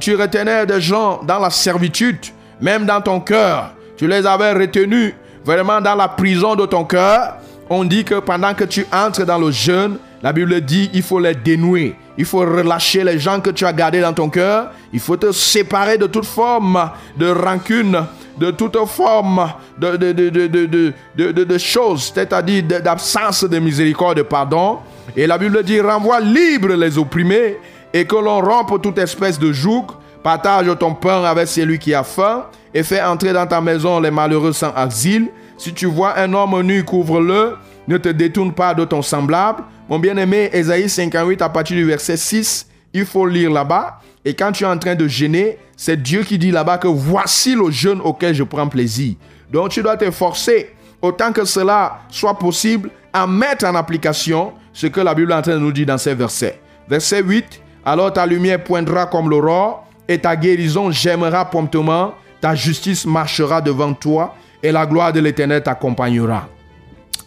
[0.00, 2.18] Tu retenais des gens dans la servitude,
[2.60, 3.70] même dans ton cœur.
[3.96, 7.36] Tu les avais retenus vraiment dans la prison de ton cœur.
[7.70, 11.20] On dit que pendant que tu entres dans le jeûne, la Bible dit il faut
[11.20, 11.94] les dénouer.
[12.18, 14.72] Il faut relâcher les gens que tu as gardés dans ton cœur.
[14.92, 18.04] Il faut te séparer de toute forme de rancune,
[18.38, 24.78] de toute forme de, de, de, de, choses, c'est-à-dire d'absence de miséricorde, de pardon.
[25.14, 27.58] Et la Bible dit renvoie libre les opprimés
[27.92, 29.86] et que l'on rompe toute espèce de joug.
[30.22, 34.10] Partage ton pain avec celui qui a faim et fais entrer dans ta maison les
[34.10, 35.28] malheureux sans asile.
[35.56, 37.56] Si tu vois un homme nu, couvre-le.
[37.86, 39.62] Ne te détourne pas de ton semblable.
[39.88, 44.00] Mon bien-aimé, Ésaïe 58, à partir du verset 6, il faut lire là-bas.
[44.24, 47.54] Et quand tu es en train de gêner, c'est Dieu qui dit là-bas que voici
[47.54, 49.14] le jeûne auquel je prends plaisir.
[49.52, 55.00] Donc tu dois t'efforcer, autant que cela soit possible, à mettre en application ce que
[55.00, 56.60] la Bible est en train de nous dire dans ces versets.
[56.86, 63.06] Verset 8, alors ta lumière poindra comme l'aurore et ta guérison gemmera promptement, ta justice
[63.06, 66.46] marchera devant toi et la gloire de l'Éternel t'accompagnera.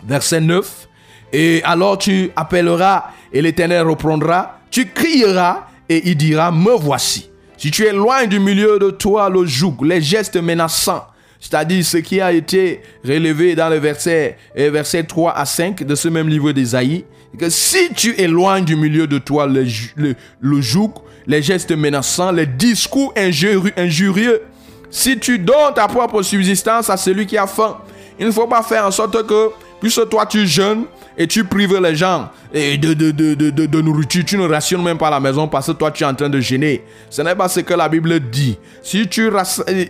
[0.05, 0.87] Verset 9.
[1.33, 4.59] Et alors tu appelleras et l'Éternel reprendra.
[4.69, 7.31] Tu crieras et il dira, me voici.
[7.57, 11.03] si tu éloignes du milieu de toi le joug, les gestes menaçants,
[11.39, 16.09] c'est-à-dire ce qui a été relevé dans le verset, verset 3 à 5 de ce
[16.09, 17.05] même livre d'Ésaïe,
[17.38, 19.65] que si tu éloignes du milieu de toi le,
[20.41, 20.93] le, joug,
[21.27, 24.41] les gestes menaçants, les discours injurieux,
[24.89, 27.77] si tu donnes ta propre subsistance à celui qui a faim,
[28.19, 29.49] il ne faut pas faire en sorte que,
[29.80, 30.86] puisque toi tu jeûnes
[31.17, 34.97] et tu prives les gens de, de, de, de, de- nourriture, tu ne rationnes même
[34.97, 36.84] pas la maison parce que toi tu es en train de gêner.
[37.09, 38.57] Ce n'est pas ce que la Bible dit.
[38.82, 39.30] Si tu,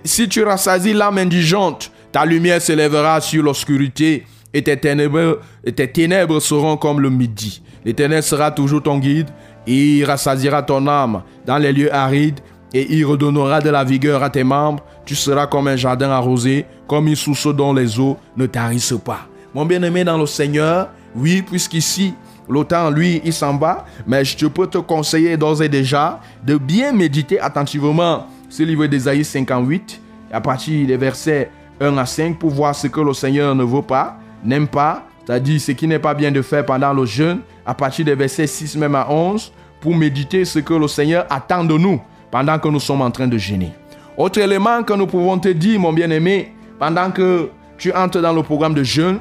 [0.04, 7.00] si tu rassasies l'âme indigente, ta lumière s'élèvera sur l'obscurité et tes ténèbres, seront comme
[7.00, 7.62] le midi.
[7.86, 9.30] L'Éternel sera toujours ton guide,
[9.68, 12.40] il rassasiera ton âme dans les lieux arides
[12.74, 14.84] et il redonnera de la vigueur à tes membres.
[15.06, 19.28] Tu seras comme un jardin arrosé, comme une source dont les eaux ne tarissent pas.
[19.54, 22.14] Mon bien-aimé dans le Seigneur, oui, puisqu'ici,
[22.48, 26.92] l'autant, lui, il s'en va, mais je peux te conseiller d'ores et déjà de bien
[26.92, 30.00] méditer attentivement ce livre d'Ésaïe 58,
[30.32, 31.50] à partir des versets
[31.82, 35.60] 1 à 5, pour voir ce que le Seigneur ne veut pas, n'aime pas, c'est-à-dire
[35.62, 38.78] ce qui n'est pas bien de faire pendant le jeûne, à partir des versets 6
[38.78, 42.80] même à 11, pour méditer ce que le Seigneur attend de nous pendant que nous
[42.80, 43.72] sommes en train de gêner.
[44.18, 48.44] Autre élément que nous pouvons te dire, mon bien-aimé, pendant que tu entres dans le
[48.44, 49.20] programme de jeûne,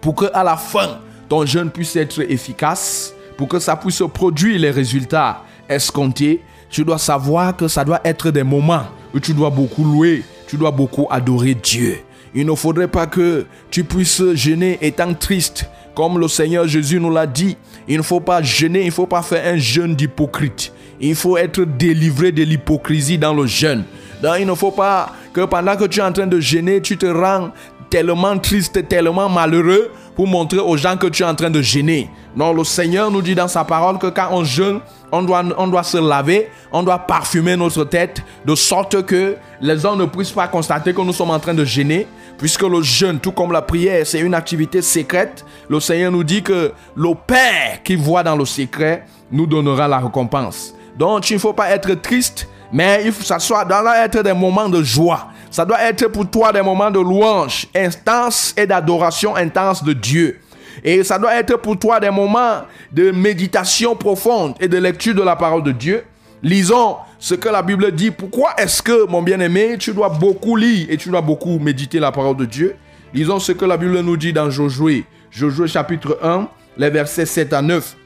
[0.00, 4.58] pour que à la fin, ton jeûne puisse être efficace, pour que ça puisse produire
[4.58, 8.84] les résultats escomptés, tu dois savoir que ça doit être des moments
[9.14, 11.98] où tu dois beaucoup louer, tu dois beaucoup adorer Dieu.
[12.36, 17.10] Il ne faudrait pas que tu puisses jeûner étant triste, comme le Seigneur Jésus nous
[17.10, 17.56] l'a dit.
[17.88, 20.70] Il ne faut pas jeûner, il ne faut pas faire un jeûne d'hypocrite.
[21.00, 23.84] Il faut être délivré de l'hypocrisie dans le jeûne.
[24.22, 26.98] Donc, il ne faut pas que pendant que tu es en train de jeûner, tu
[26.98, 27.52] te rends
[27.88, 32.10] tellement triste, tellement malheureux pour montrer aux gens que tu es en train de gêner.
[32.34, 34.80] Non, le Seigneur nous dit dans sa parole que quand on jeûne,
[35.10, 39.78] on doit, on doit se laver, on doit parfumer notre tête de sorte que les
[39.78, 42.06] gens ne puissent pas constater que nous sommes en train de gêner.
[42.38, 46.42] Puisque le jeûne, tout comme la prière, c'est une activité secrète, le Seigneur nous dit
[46.42, 50.74] que le Père qui voit dans le secret nous donnera la récompense.
[50.98, 54.68] Donc, il ne faut pas être triste, mais il faut ça dans être des moments
[54.68, 55.28] de joie.
[55.50, 60.40] Ça doit être pour toi des moments de louange intense et d'adoration intense de Dieu.
[60.84, 62.62] Et ça doit être pour toi des moments
[62.92, 66.04] de méditation profonde et de lecture de la parole de Dieu.
[66.46, 68.12] Lisons ce que la Bible dit.
[68.12, 72.12] Pourquoi est-ce que, mon bien-aimé, tu dois beaucoup lire et tu dois beaucoup méditer la
[72.12, 72.76] parole de Dieu?
[73.12, 75.06] Lisons ce que la Bible nous dit dans Josué.
[75.28, 76.46] Josué chapitre 1,
[76.78, 77.96] les versets 7 à 9.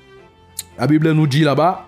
[0.79, 1.87] La Bible nous dit là-bas,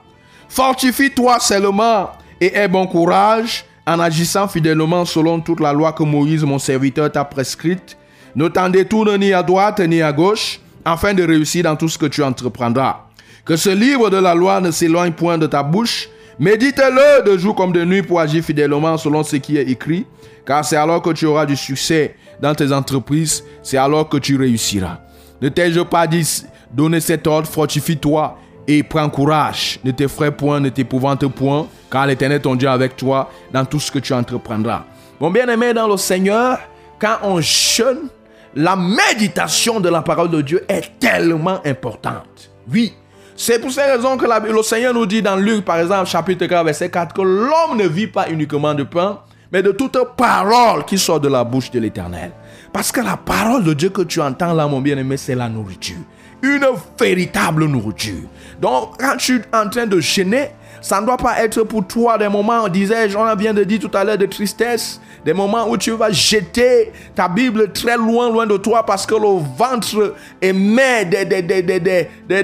[0.51, 6.45] Fortifie-toi seulement et aie bon courage en agissant fidèlement selon toute la loi que Moïse,
[6.45, 7.97] mon serviteur, t'a prescrite.
[8.37, 11.97] Ne t'en détourne ni à droite ni à gauche, afin de réussir dans tout ce
[11.97, 13.07] que tu entreprendras.
[13.47, 16.11] Que ce livre de la loi ne s'éloigne point de ta bouche.
[16.39, 20.07] Médite-le de jour comme de nuit pour agir fidèlement selon ce qui est écrit,
[20.47, 24.37] car c'est alors que tu auras du succès dans tes entreprises, c'est alors que tu
[24.37, 24.99] réussiras.
[25.41, 29.79] Ne t'ai-je pas dit, donner cet ordre, fortifie-toi et prends courage.
[29.85, 33.91] Ne t'effraie point, ne t'épouvante point, car l'Éternel ton Dieu avec toi dans tout ce
[33.91, 34.85] que tu entreprendras.
[35.21, 36.59] Mon bien-aimé dans le Seigneur,
[36.99, 38.09] quand on jeûne,
[38.55, 42.51] la méditation de la parole de Dieu est tellement importante.
[42.71, 42.95] Oui,
[43.43, 46.65] c'est pour ces raisons que le Seigneur nous dit dans Luc, par exemple, chapitre 4,
[46.65, 49.19] verset 4, que l'homme ne vit pas uniquement de pain,
[49.51, 52.31] mais de toute parole qui sort de la bouche de l'Éternel.
[52.73, 55.97] Parce que la parole de Dieu que tu entends là, mon bien-aimé, c'est la nourriture.
[56.41, 56.65] Une
[56.97, 58.29] véritable nourriture.
[58.61, 60.51] Donc, quand tu es en train de gêner,
[60.83, 63.91] ça ne doit pas être pour toi des moments, disais-je, on a bien dit tout
[63.95, 68.47] à l'heure, de tristesse, des moments où tu vas jeter ta Bible très loin, loin
[68.47, 72.43] de toi parce que le ventre émet des, des, des, des, des,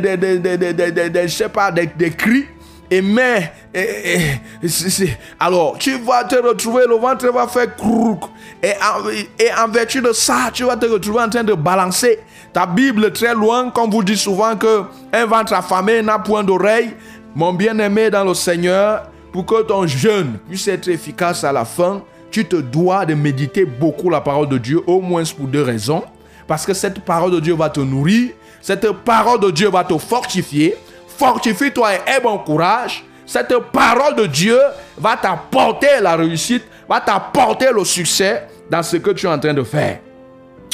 [1.98, 2.46] des cris.
[2.90, 3.02] Et
[5.38, 8.22] alors tu vas te retrouver, le ventre va faire crouk.
[8.62, 8.72] Et,
[9.38, 12.18] et, en vertu de ça, tu vas te retrouver en train de balancer
[12.52, 16.94] ta Bible très loin, comme vous dit souvent que un ventre affamé n'a point d'oreille.
[17.38, 22.02] Mon bien-aimé dans le Seigneur, pour que ton jeûne puisse être efficace à la fin,
[22.32, 26.02] tu te dois de méditer beaucoup la parole de Dieu, au moins pour deux raisons.
[26.48, 28.30] Parce que cette parole de Dieu va te nourrir,
[28.60, 30.74] cette parole de Dieu va te fortifier.
[31.16, 33.04] Fortifie-toi et aie bon courage.
[33.24, 34.58] Cette parole de Dieu
[34.98, 39.54] va t'apporter la réussite, va t'apporter le succès dans ce que tu es en train
[39.54, 40.00] de faire.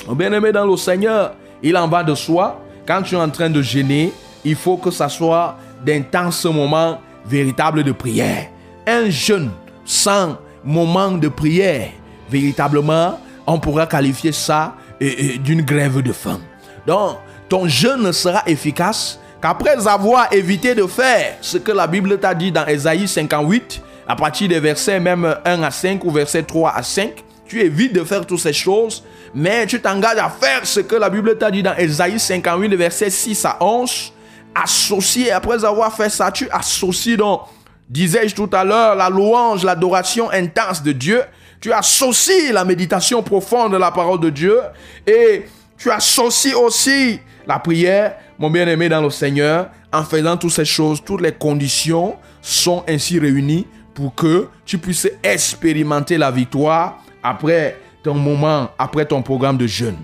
[0.09, 2.59] Mon bien-aimé dans le Seigneur, il en va de soi.
[2.89, 4.15] Quand tu es en train de gêner,
[4.47, 8.49] il faut que ça soit d'intenses moments véritables de prière.
[8.87, 9.51] Un jeûne
[9.85, 11.89] sans moment de prière,
[12.31, 16.41] véritablement, on pourra qualifier ça euh, euh, d'une grève de faim.
[16.87, 17.19] Donc,
[17.49, 22.35] ton jeûne ne sera efficace qu'après avoir évité de faire ce que la Bible t'a
[22.35, 26.73] dit dans Ésaïe 58, à partir des versets même 1 à 5 ou versets 3
[26.75, 27.13] à 5,
[27.47, 29.05] tu évites de faire toutes ces choses,
[29.35, 32.77] mais tu t'engages à faire ce que la Bible t'a dit dans Ésaïe 58, le
[32.77, 34.14] verset 6 à 11.
[34.55, 37.43] Associé, après avoir fait ça, tu associes donc,
[37.89, 41.23] disais-je tout à l'heure, la louange, l'adoration intense de Dieu.
[41.61, 44.61] Tu associes la méditation profonde de la parole de Dieu
[45.07, 45.45] et
[45.79, 51.03] tu associes aussi la prière, mon bien-aimé dans le Seigneur, en faisant toutes ces choses,
[51.05, 58.15] toutes les conditions sont ainsi réunies pour que tu puisses expérimenter la victoire après ton
[58.15, 59.97] moment, après ton programme de jeûne.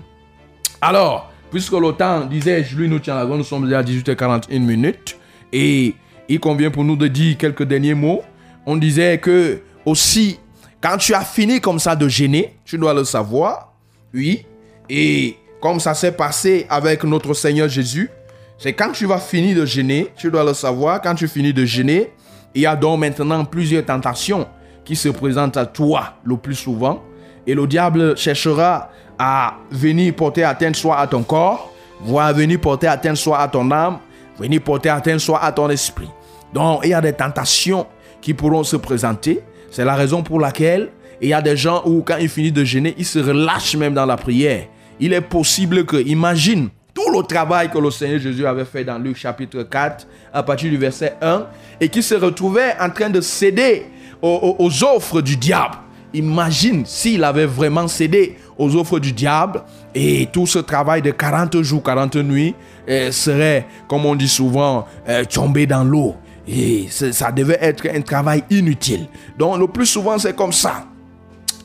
[0.81, 5.17] Alors, puisque le temps, disais-je, lui nous tient la nous sommes déjà à 18h41 minutes,
[5.53, 5.93] et
[6.27, 8.23] il convient pour nous de dire quelques derniers mots.
[8.65, 10.39] On disait que aussi,
[10.79, 13.73] quand tu as fini comme ça de gêner, tu dois le savoir,
[14.13, 14.45] oui,
[14.89, 18.09] et comme ça s'est passé avec notre Seigneur Jésus,
[18.57, 21.65] c'est quand tu vas finir de gêner, tu dois le savoir, quand tu finis de
[21.65, 22.11] gêner,
[22.55, 24.47] il y a donc maintenant plusieurs tentations
[24.85, 27.03] qui se présentent à toi le plus souvent.
[27.47, 28.91] Et le diable cherchera
[29.23, 33.69] à venir porter atteinte soit à ton corps, voire venir porter atteinte soit à ton
[33.69, 33.99] âme,
[34.39, 36.09] venir porter atteinte soit à ton esprit.
[36.51, 37.85] Donc, il y a des tentations
[38.19, 39.41] qui pourront se présenter.
[39.69, 40.89] C'est la raison pour laquelle
[41.21, 43.93] il y a des gens où, quand ils finissent de gêner, ils se relâchent même
[43.93, 44.65] dans la prière.
[44.99, 48.97] Il est possible que, imagine, tout le travail que le Seigneur Jésus avait fait dans
[48.97, 51.45] Luc chapitre 4, à partir du verset 1,
[51.79, 53.85] et qui se retrouvait en train de céder
[54.19, 55.75] aux, offres du diable.
[56.13, 59.63] Imagine s'il avait vraiment cédé aux offres du diable
[59.95, 62.53] et tout ce travail de 40 jours, 40 nuits
[62.89, 66.15] euh, serait, comme on dit souvent, euh, tombé dans l'eau.
[66.47, 69.07] Et ça devait être un travail inutile.
[69.37, 70.85] Donc le plus souvent c'est comme ça.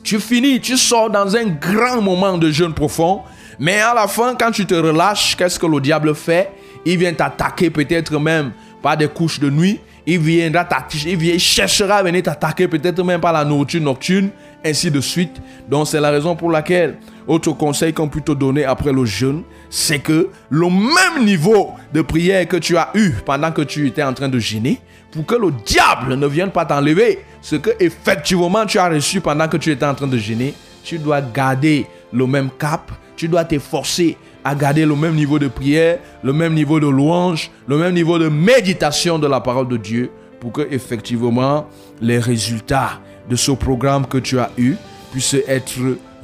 [0.03, 3.23] Tu finis, tu sors dans un grand moment de jeûne profond,
[3.59, 6.51] mais à la fin, quand tu te relâches, qu'est-ce que le diable fait?
[6.85, 11.97] Il vient t'attaquer peut-être même par des couches de nuit, il viendra t'attaquer, il cherchera
[11.97, 14.29] à venir t'attaquer peut-être même par la nourriture nocturne,
[14.65, 15.41] ainsi de suite.
[15.69, 16.97] Donc c'est la raison pour laquelle,
[17.27, 22.01] autre conseil qu'on peut te donner après le jeûne, c'est que le même niveau de
[22.01, 24.79] prière que tu as eu pendant que tu étais en train de jeûner,
[25.11, 29.49] pour que le diable ne vienne pas t'enlever ce que effectivement tu as reçu pendant
[29.49, 30.53] que tu étais en train de gêner,
[30.85, 34.15] tu dois garder le même cap, tu dois t'efforcer
[34.47, 38.17] à garder le même niveau de prière, le même niveau de louange, le même niveau
[38.17, 41.67] de méditation de la parole de Dieu pour que effectivement
[41.99, 44.75] les résultats de ce programme que tu as eu
[45.11, 45.73] puissent être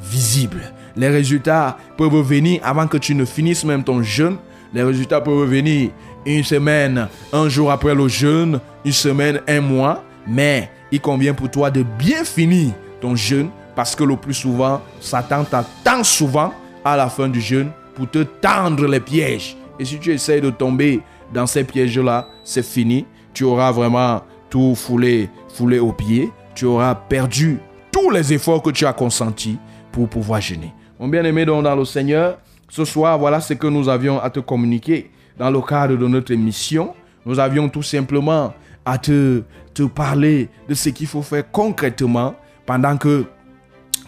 [0.02, 0.62] visibles.
[0.96, 4.38] Les résultats peuvent venir avant que tu ne finisses même ton jeûne.
[4.74, 5.90] Les résultats peuvent venir
[6.26, 10.02] une semaine, un jour après le jeûne, une semaine, un mois.
[10.26, 12.72] Mais il convient pour toi de bien finir
[13.02, 16.54] ton jeûne parce que le plus souvent, Satan t'attend souvent
[16.86, 19.58] à la fin du jeûne pour te tendre les pièges.
[19.80, 21.02] Et si tu essayes de tomber
[21.34, 23.06] dans ces pièges-là, c'est fini.
[23.34, 26.32] Tu auras vraiment tout foulé, foulé au pied.
[26.56, 27.60] Tu auras perdu
[27.92, 29.58] tous les efforts que tu as consentis
[29.92, 30.74] pour pouvoir jeûner.
[31.00, 32.38] Mon bien-aimé dans le Seigneur,
[32.70, 36.32] ce soir, voilà ce que nous avions à te communiquer dans le cadre de notre
[36.32, 36.94] émission.
[37.26, 38.54] Nous avions tout simplement
[38.86, 42.36] à te, te parler de ce qu'il faut faire concrètement
[42.66, 43.26] pendant que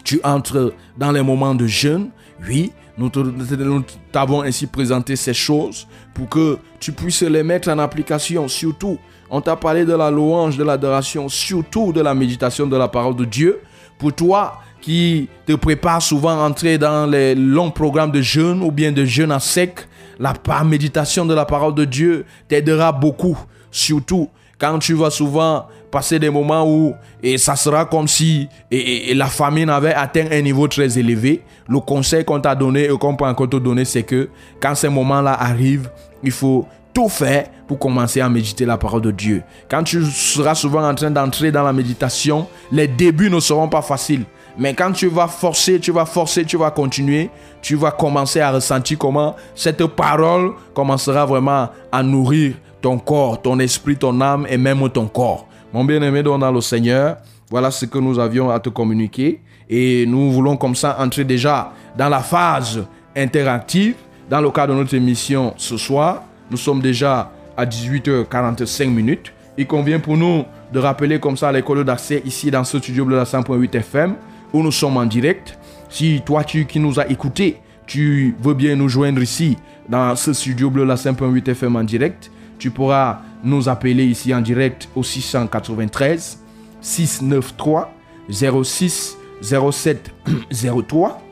[0.04, 2.10] tu entres dans les moments de jeûne.
[2.46, 3.10] Oui, nous
[4.10, 8.48] t'avons ainsi présenté ces choses pour que tu puisses les mettre en application.
[8.48, 12.88] Surtout, on t'a parlé de la louange, de l'adoration, surtout de la méditation de la
[12.88, 13.60] parole de Dieu.
[13.98, 18.70] Pour toi qui te prépare souvent à entrer dans les longs programmes de jeûne ou
[18.70, 19.86] bien de jeûne à sec,
[20.18, 20.32] la
[20.64, 23.36] méditation de la parole de Dieu t'aidera beaucoup.
[23.70, 29.14] Surtout quand tu vas souvent passer des moments où et ça sera comme si et,
[29.14, 31.42] la famine avait atteint un niveau très élevé.
[31.68, 34.28] Le conseil qu'on t'a donné et qu'on peut encore te donner, c'est que
[34.60, 35.90] quand ces moments-là arrivent,
[36.22, 39.42] il faut tout faire pour commencer à méditer la parole de Dieu.
[39.68, 43.82] Quand tu seras souvent en train d'entrer dans la méditation, les débuts ne seront pas
[43.82, 44.24] faciles.
[44.58, 47.28] Mais quand tu vas forcer, tu vas forcer, tu vas continuer,
[47.60, 52.54] tu vas commencer à ressentir comment cette parole commencera vraiment à nourrir
[52.86, 55.48] ton corps, ton esprit, ton âme et même ton corps.
[55.72, 57.16] Mon bien-aimé dans le Seigneur,
[57.50, 59.40] voilà ce que nous avions à te communiquer.
[59.68, 62.84] Et nous voulons comme ça entrer déjà dans la phase
[63.16, 63.96] interactive.
[64.30, 69.32] Dans le cadre de notre émission ce soir, nous sommes déjà à 18h45 minutes.
[69.58, 73.04] Il convient pour nous de rappeler comme ça les codes d'accès ici dans ce studio
[73.04, 74.14] Bleu 100.8 FM
[74.52, 75.58] où nous sommes en direct.
[75.88, 79.56] Si toi tu qui nous as écouté, tu veux bien nous joindre ici
[79.88, 84.88] dans ce studio Bleu 100.8 FM en direct, tu pourras nous appeler ici en direct
[84.94, 86.42] au 693
[86.80, 87.86] 693
[88.62, 90.10] 06 07
[90.88, 91.22] 03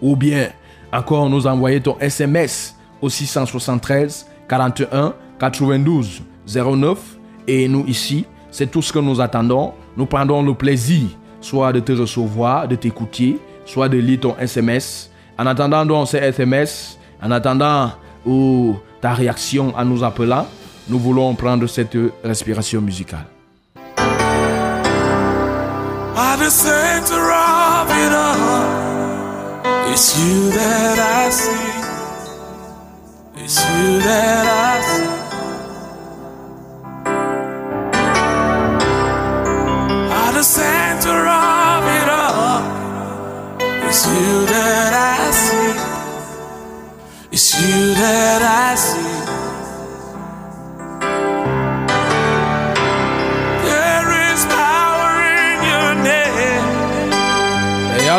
[0.00, 0.48] ou bien
[0.92, 6.98] encore nous envoyer ton SMS au 673 41 92 09
[7.46, 9.72] et nous ici C'est tout ce que nous attendons.
[9.96, 11.08] Nous prendrons le plaisir,
[11.40, 15.10] soit de te recevoir, de t'écouter, soit de lire ton SMS.
[15.38, 17.92] En attendant donc ces SMS, en attendant
[18.26, 20.46] ou ta réaction en nous appelant,
[20.88, 23.26] nous voulons prendre cette respiration musicale.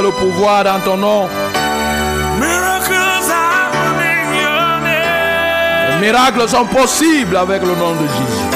[0.03, 1.29] Le pouvoir dans ton nom.
[5.89, 8.53] Les miracles sont possibles avec le nom de Jésus.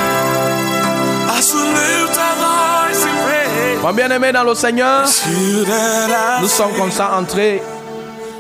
[3.82, 5.06] Mon bien-aimé dans le Seigneur,
[6.42, 7.62] nous sommes comme ça entrés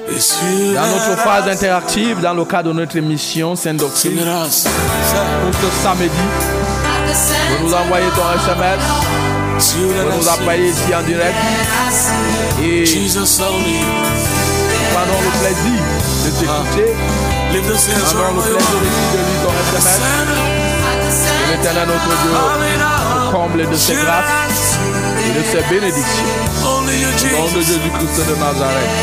[0.09, 6.09] dans notre phase interactive dans le cadre de notre émission Sainte Doctrine pour ce samedi.
[7.59, 8.79] Vous nous envoyez ton SMS,
[9.59, 11.35] vous nous appelez ici en direct
[12.61, 12.85] et
[14.93, 15.79] prenons le plaisir
[16.25, 16.89] de t'écouter.
[17.49, 19.51] Hands Prenons le plaisir de lire ton.
[19.77, 19.97] SMS.
[21.17, 22.31] Que l'éternel notre Dieu
[22.75, 22.81] it
[23.31, 24.77] comble de ses grâces
[25.25, 26.33] et de ses bénédictions.
[26.63, 27.61] Au nom de.
[27.61, 28.95] Jésus-Christ de Nazareth.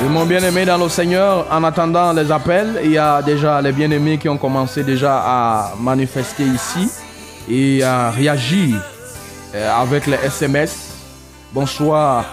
[0.00, 3.72] Et mon bien-aimé dans le Seigneur, en attendant les appels, il y a déjà les
[3.72, 6.88] bien-aimés qui ont commencé déjà à manifester ici
[7.48, 8.80] et à réagir
[9.52, 10.92] euh, avec les SMS.
[11.52, 12.24] Bonsoir,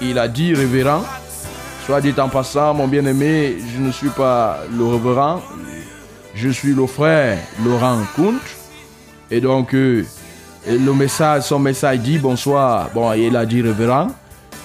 [0.00, 1.02] il a dit révérend.
[1.84, 5.42] Soit dit en passant, mon bien-aimé, je ne suis pas le révérend,
[6.34, 8.40] je suis le frère Laurent Kunt.
[9.30, 10.06] Et donc, euh,
[10.66, 12.88] le message, son message dit bonsoir.
[12.94, 14.08] Bon, il a dit révérend.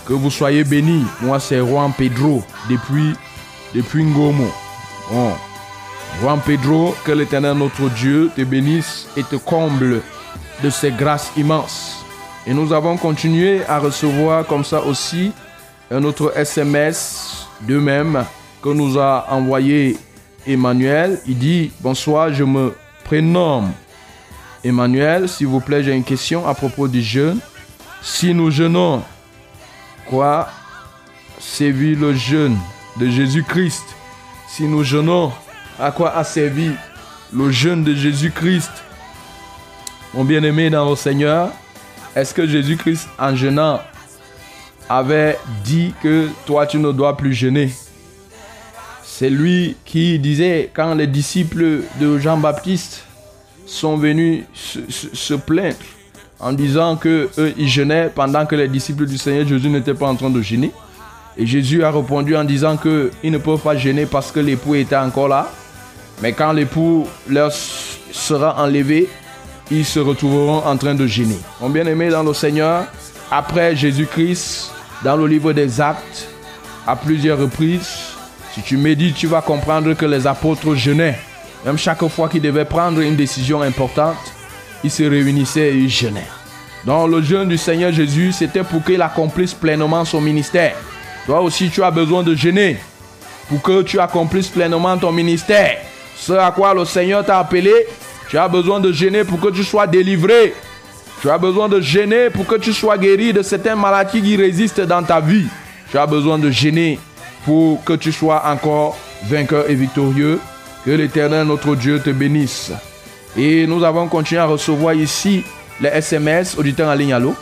[0.07, 1.05] Que vous soyez bénis.
[1.21, 3.13] Moi, c'est Juan Pedro depuis,
[3.73, 4.47] depuis Ngomo.
[5.11, 5.33] Bon.
[6.21, 10.01] Juan Pedro, que l'éternel notre Dieu te bénisse et te comble
[10.63, 12.05] de ses grâces immenses.
[12.47, 15.31] Et nous avons continué à recevoir comme ça aussi
[15.91, 18.23] un autre SMS de même
[18.61, 19.97] que nous a envoyé
[20.47, 21.19] Emmanuel.
[21.27, 23.71] Il dit Bonsoir, je me prénomme
[24.63, 25.27] Emmanuel.
[25.27, 27.39] S'il vous plaît, j'ai une question à propos du jeûne.
[28.01, 29.01] Si nous jeûnons,
[30.05, 30.49] quoi
[31.39, 32.57] servit le jeûne
[32.97, 33.83] de Jésus-Christ
[34.47, 35.31] Si nous jeûnons,
[35.79, 36.71] à quoi a servi
[37.33, 38.71] le jeûne de Jésus-Christ?
[40.13, 41.51] Mon bien-aimé dans le Seigneur,
[42.15, 43.81] est-ce que Jésus-Christ en jeûnant
[44.87, 47.71] avait dit que toi tu ne dois plus jeûner?
[49.03, 53.03] C'est lui qui disait quand les disciples de Jean-Baptiste
[53.65, 55.75] sont venus se plaindre
[56.45, 60.05] en disant que eux ils jeûnaient pendant que les disciples du Seigneur Jésus n'étaient pas
[60.05, 60.71] en train de jeûner.
[61.37, 64.75] Et Jésus a répondu en disant que ils ne peuvent pas jeûner parce que l'époux
[64.75, 65.49] était encore là.
[66.21, 69.09] Mais quand l'époux leur sera enlevé,
[69.71, 71.39] ils se retrouveront en train de jeûner.
[71.59, 72.85] Mon bien-aimé dans le Seigneur,
[73.31, 74.71] après Jésus-Christ,
[75.03, 76.27] dans le livre des Actes,
[76.85, 77.89] à plusieurs reprises,
[78.53, 81.17] si tu médites, tu vas comprendre que les apôtres jeûnaient.
[81.65, 84.34] Même chaque fois qu'ils devaient prendre une décision importante,
[84.85, 86.27] ils se réunissaient et ils jeûnaient.
[86.85, 90.75] Donc le jeûne du Seigneur Jésus, c'était pour qu'il accomplisse pleinement son ministère.
[91.25, 92.77] Toi aussi, tu as besoin de jeûner
[93.49, 95.77] pour que tu accomplisses pleinement ton ministère.
[96.15, 97.73] Ce à quoi le Seigneur t'a appelé,
[98.29, 100.53] tu as besoin de jeûner pour que tu sois délivré.
[101.21, 104.81] Tu as besoin de jeûner pour que tu sois guéri de certaines maladies qui résistent
[104.81, 105.47] dans ta vie.
[105.89, 106.99] Tu as besoin de jeûner
[107.43, 110.39] pour que tu sois encore vainqueur et victorieux.
[110.85, 112.71] Que l'Éternel, notre Dieu, te bénisse.
[113.37, 115.43] Et nous avons continué à recevoir ici
[115.81, 117.13] les SMS auditeurs en ligne.
[117.13, 117.33] Allô?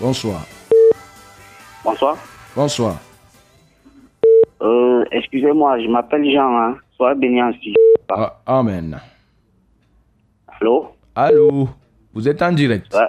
[0.00, 0.46] Bonsoir.
[1.84, 2.16] Bonsoir.
[2.54, 2.96] Bonsoir.
[4.62, 6.56] Euh, excusez-moi, je m'appelle Jean.
[6.56, 6.76] Hein.
[6.96, 7.74] Sois béni studio.
[8.08, 9.00] Ah, amen.
[10.60, 10.92] Allô?
[11.16, 11.68] Allô?
[12.14, 12.94] Vous êtes en direct.
[12.94, 13.08] Ouais.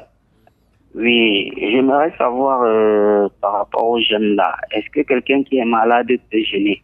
[0.95, 6.07] Oui, j'aimerais savoir euh, par rapport aux jeunes là, est-ce que quelqu'un qui est malade
[6.07, 6.83] peut jeûner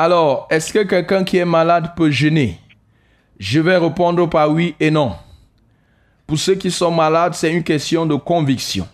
[0.00, 2.60] Alors, est-ce que quelqu'un qui est malade peut jeûner?
[3.40, 5.10] Je vais répondre par oui et non.
[6.24, 8.86] Pour ceux qui sont malades, c'est une question de conviction.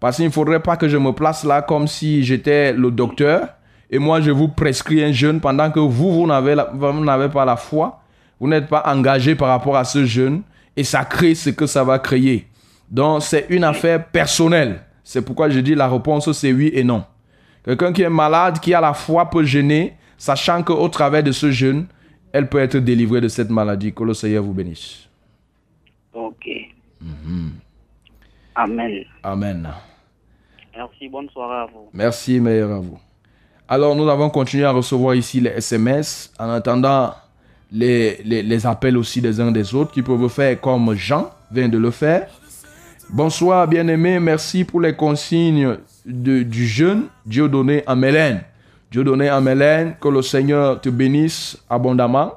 [0.00, 3.46] Parce qu'il ne faudrait pas que je me place là comme si j'étais le docteur
[3.88, 8.00] et moi je vous prescris un jeûne pendant que vous, vous n'avez pas la foi,
[8.40, 10.42] vous n'êtes pas engagé par rapport à ce jeûne
[10.76, 12.48] et ça crée ce que ça va créer.
[12.90, 14.80] Donc c'est une affaire personnelle.
[15.04, 17.04] C'est pourquoi je dis la réponse c'est oui et non.
[17.64, 21.50] Quelqu'un qui est malade, qui a la foi peut jeûner, sachant qu'au travers de ce
[21.50, 21.86] jeûne,
[22.32, 23.92] elle peut être délivrée de cette maladie.
[23.92, 25.08] Que le Seigneur vous bénisse.
[26.12, 26.48] Ok.
[28.54, 29.04] Amen.
[29.22, 29.68] Amen.
[30.76, 31.88] Merci, bonne soirée à vous.
[31.92, 32.98] Merci, meilleur à vous.
[33.68, 37.14] Alors, nous avons continué à recevoir ici les SMS en attendant
[37.72, 41.68] les, les, les appels aussi des uns des autres qui peuvent faire comme Jean vient
[41.68, 42.28] de le faire.
[43.10, 44.18] Bonsoir, bien-aimé.
[44.20, 47.06] Merci pour les consignes de- du jeûne.
[47.26, 48.42] Dieu donné à Mélène.
[48.94, 49.96] Dieu donné à Mélène.
[50.00, 52.34] Que le Seigneur te bénisse abondamment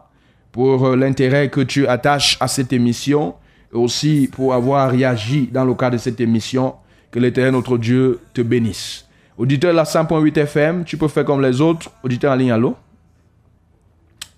[0.51, 3.35] pour euh, l'intérêt que tu attaches à cette émission
[3.71, 6.73] et aussi pour avoir réagi dans le cadre de cette émission.
[7.11, 9.07] Que l'Éternel, notre Dieu, te bénisse.
[9.37, 11.91] Auditeur de la 100.8 FM, tu peux faire comme les autres.
[12.01, 12.75] Auditeur en ligne, allô?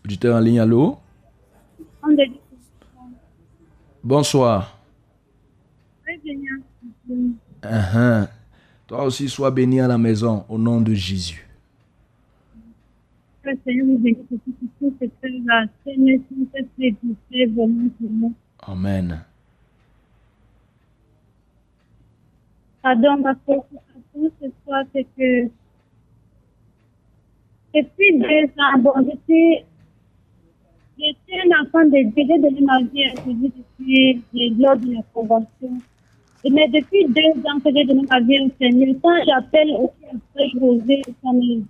[0.04, 0.98] Auditeur en ligne, allô?
[4.04, 4.78] Bonsoir.
[7.64, 8.28] Uh-huh.
[8.88, 11.49] Toi aussi, sois béni à la maison au nom de Jésus.
[13.44, 13.72] Que que.
[18.62, 19.24] Amen.
[22.82, 25.50] Pardon, ma préoccupation ce soir, c'est que
[27.74, 29.64] depuis deux ans, bon, je suis,
[30.98, 34.24] je suis un enfant de Dieu, j'ai donné ma vie à Jésus depuis
[34.58, 35.78] lors de la convention.
[36.50, 41.32] Mais depuis deux ans que j'ai donné ma vie au Seigneur, quand j'appelle aussi ça
[41.34, 41.64] me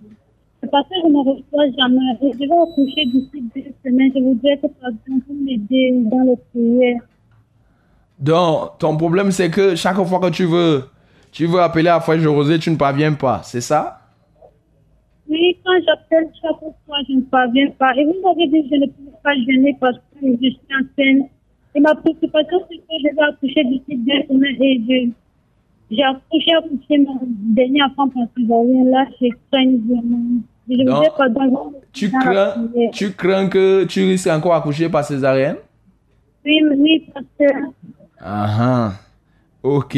[0.66, 2.18] que je ne reçois jamais.
[2.20, 4.12] Je vais accoucher d'ici deux semaines.
[4.14, 7.00] Je voudrais que pour m'aider dans le prière.
[8.18, 10.84] Donc, ton problème, c'est que chaque fois que tu veux,
[11.32, 13.40] tu veux appeler à Frère José, tu ne parviens pas.
[13.42, 14.00] C'est ça?
[15.28, 17.94] Oui, quand j'appelle chaque fois, je ne parviens pas.
[17.96, 21.30] Et vous m'avez dit que je ne peux pas gêner parce que je suis enceinte.
[21.74, 25.10] Et ma préoccupation, c'est que je vais accoucher d'ici deux semaines et je,
[25.90, 30.40] j'ai accouché, accouché mon dernier enfant parce que j'avais là, je crains vraiment.
[30.68, 30.76] Je.
[31.92, 35.56] Tu dans la crains, tu crains que tu risques encore accoucher par césarienne?
[36.44, 37.54] Oui, oui, parce que
[38.20, 38.92] Ah ah.
[39.62, 39.96] Ok.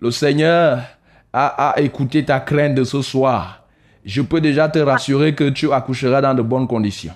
[0.00, 0.80] Le Seigneur
[1.32, 3.64] a, a écouté ta crainte de ce soir.
[4.04, 7.14] Je peux déjà te rassurer que tu accoucheras dans de bonnes conditions.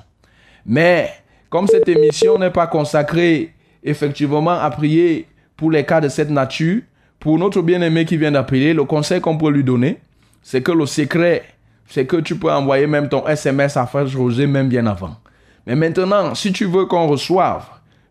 [0.64, 1.10] Mais
[1.50, 3.52] comme cette émission n'est pas consacrée
[3.82, 5.26] effectivement à prier
[5.56, 6.82] pour les cas de cette nature,
[7.20, 9.98] pour notre bien-aimé qui vient d'appeler, le conseil qu'on peut lui donner,
[10.42, 11.44] c'est que le secret,
[11.88, 15.16] c'est que tu peux envoyer même ton SMS à Frère José même bien avant.
[15.66, 17.64] Mais maintenant, si tu veux qu'on reçoive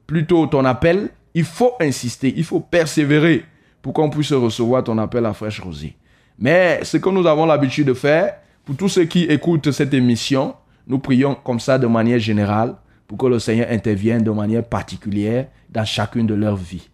[0.05, 3.45] plutôt ton appel, il faut insister, il faut persévérer
[3.81, 5.95] pour qu'on puisse recevoir ton appel à Fraîche Rosée.
[6.39, 8.35] Mais ce que nous avons l'habitude de faire,
[8.65, 10.55] pour tous ceux qui écoutent cette émission,
[10.87, 12.75] nous prions comme ça de manière générale
[13.07, 16.89] pour que le Seigneur intervienne de manière particulière dans chacune de leurs vies.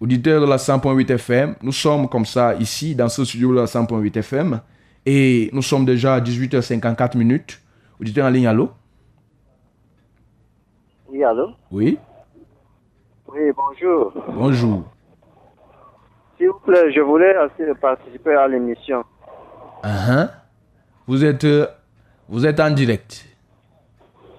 [0.00, 3.64] Auditeurs de la 100.8 FM, nous sommes comme ça ici dans ce studio de la
[3.64, 4.60] 100.8 FM
[5.06, 7.60] et nous sommes déjà à 18h54 minutes.
[7.98, 8.70] Auditeurs en ligne, allô?
[11.08, 11.48] Oui, allô?
[11.70, 11.98] Oui,
[13.28, 14.12] Oui, bonjour.
[14.34, 14.82] bonjour.
[16.36, 19.02] S'il vous plaît, je voulais aussi participer à l'émission.
[19.82, 20.28] Uh-huh.
[21.06, 21.66] Vous êtes, euh,
[22.28, 23.24] vous êtes en direct.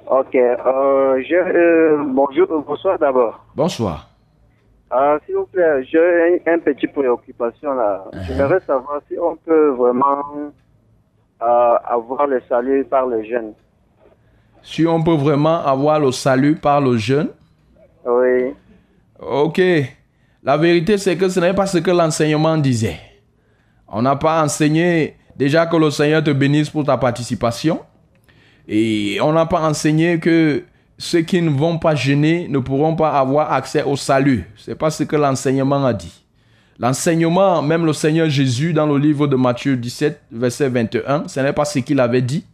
[0.09, 3.43] Ok, euh, je, euh, bonjour, bonsoir d'abord.
[3.55, 4.06] Bonsoir.
[4.93, 5.99] Euh, S'il vous plaît, j'ai
[6.45, 8.05] une, une petite préoccupation là.
[8.25, 10.23] J'aimerais savoir si on peut vraiment
[11.41, 13.53] euh, avoir le salut par le jeûne.
[14.63, 17.29] Si on peut vraiment avoir le salut par le jeûne,
[18.05, 18.53] Oui,
[19.19, 19.61] ok.
[20.43, 22.97] La vérité, c'est que ce n'est pas ce que l'enseignement disait.
[23.89, 27.79] On n'a pas enseigné déjà que le Seigneur te bénisse pour ta participation.
[28.67, 30.63] Et on n'a pas enseigné que
[30.97, 34.45] ceux qui ne vont pas jeûner ne pourront pas avoir accès au salut.
[34.57, 36.23] C'est pas ce que l'enseignement a dit.
[36.79, 41.53] L'enseignement, même le Seigneur Jésus dans le livre de Matthieu 17, verset 21, ce n'est
[41.53, 42.45] pas ce qu'il avait dit.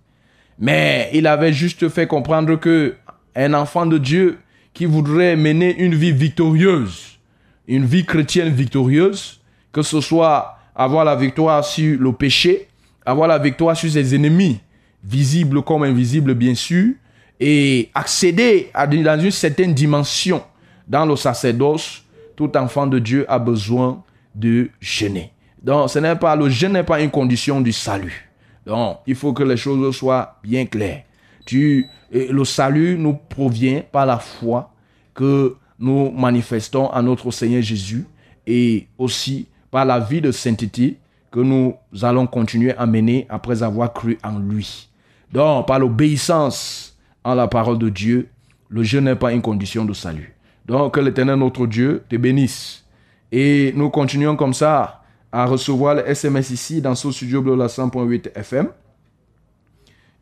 [0.60, 2.96] Mais il avait juste fait comprendre que
[3.36, 4.38] un enfant de Dieu
[4.74, 7.20] qui voudrait mener une vie victorieuse,
[7.68, 9.42] une vie chrétienne victorieuse,
[9.72, 12.68] que ce soit avoir la victoire sur le péché,
[13.06, 14.60] avoir la victoire sur ses ennemis,
[15.04, 16.94] visibles comme invisibles bien sûr,
[17.40, 20.44] et accéder dans une certaine dimension
[20.88, 22.04] dans le sacerdoce,
[22.36, 24.04] tout enfant de Dieu a besoin
[24.36, 25.32] de jeûner.
[25.62, 28.30] Donc, ce n'est pas, le jeûne n'est pas une condition du salut.
[28.66, 31.04] Donc, il faut que les choses soient bien claires.
[31.46, 34.72] Tu, le salut nous provient par la foi
[35.14, 38.06] que nous manifestons à notre Seigneur Jésus
[38.48, 40.98] et aussi par la vie de sainteté
[41.32, 44.90] que nous allons continuer à mener après avoir cru en lui.
[45.32, 46.93] Donc, par l'obéissance
[47.24, 48.30] à la parole de Dieu,
[48.70, 50.36] le jeûne n'est pas une condition de salut.
[50.66, 52.86] Donc, que l'Éternel notre Dieu te bénisse.
[53.32, 55.02] Et nous continuons comme ça
[55.32, 58.68] à recevoir les SMS ici dans ce studio bleu la 100.8 FM.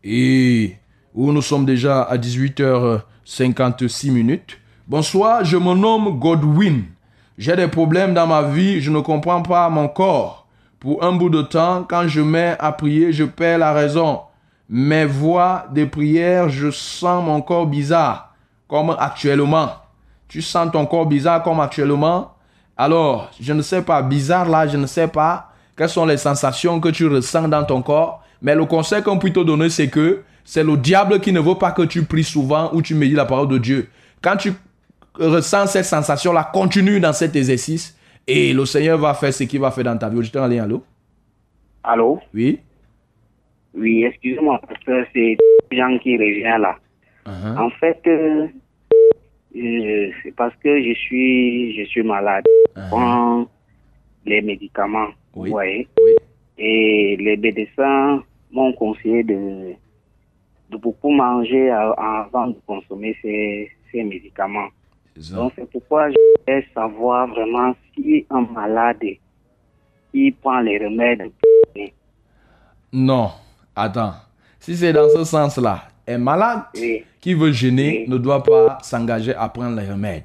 [0.03, 0.75] Et
[1.13, 4.57] où nous sommes déjà à 18h56 minutes.
[4.87, 6.83] Bonsoir, je me nomme Godwin.
[7.37, 10.47] J'ai des problèmes dans ma vie, je ne comprends pas mon corps.
[10.79, 14.21] Pour un bout de temps, quand je mets à prier, je perds la raison.
[14.73, 18.33] Mes voix de prière, je sens mon corps bizarre,
[18.67, 19.69] comme actuellement.
[20.27, 22.33] Tu sens ton corps bizarre comme actuellement?
[22.77, 25.51] Alors, je ne sais pas, bizarre là, je ne sais pas
[25.81, 28.23] quelles sont les sensations que tu ressens dans ton corps?
[28.41, 31.55] Mais le conseil qu'on peut te donner, c'est que c'est le diable qui ne veut
[31.55, 33.89] pas que tu pries souvent ou tu médites la parole de Dieu.
[34.21, 34.53] Quand tu
[35.15, 37.97] ressens cette sensation-là, continue dans cet exercice
[38.27, 40.23] et le Seigneur va faire ce qu'il va faire dans ta vie.
[40.23, 40.83] Je en ligne, allô?
[41.83, 42.19] Allô?
[42.33, 42.59] Oui?
[43.73, 45.37] Oui, excusez-moi, parce que c'est
[45.71, 46.75] Jean qui revient là.
[47.25, 47.57] Uh-huh.
[47.57, 48.47] En fait, euh,
[49.55, 52.43] euh, c'est parce que je suis, je suis malade.
[52.75, 53.47] Je prends
[54.25, 55.49] les médicaments, Oui.
[55.49, 55.87] vous voyez.
[56.03, 56.11] Oui.
[56.57, 59.73] Et les médecins m'ont conseillé de,
[60.69, 64.67] de beaucoup manger avant de consommer ces, ces médicaments.
[65.33, 66.15] Donc c'est pourquoi je
[66.45, 69.03] voulais savoir vraiment si un malade
[70.11, 71.29] qui prend les remèdes
[72.93, 73.29] Non,
[73.75, 74.13] attends.
[74.59, 77.03] Si c'est dans ce sens-là, un malade Oui.
[77.19, 78.13] qui veut gêner Oui.
[78.13, 80.23] ne doit pas s'engager à prendre les remèdes.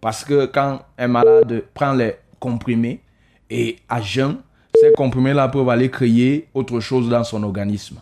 [0.00, 3.00] Parce que quand un malade prend les comprimés
[3.50, 4.36] et à jeun,
[4.80, 7.96] ces comprimés-là peuvent aller créer autre chose dans son organisme.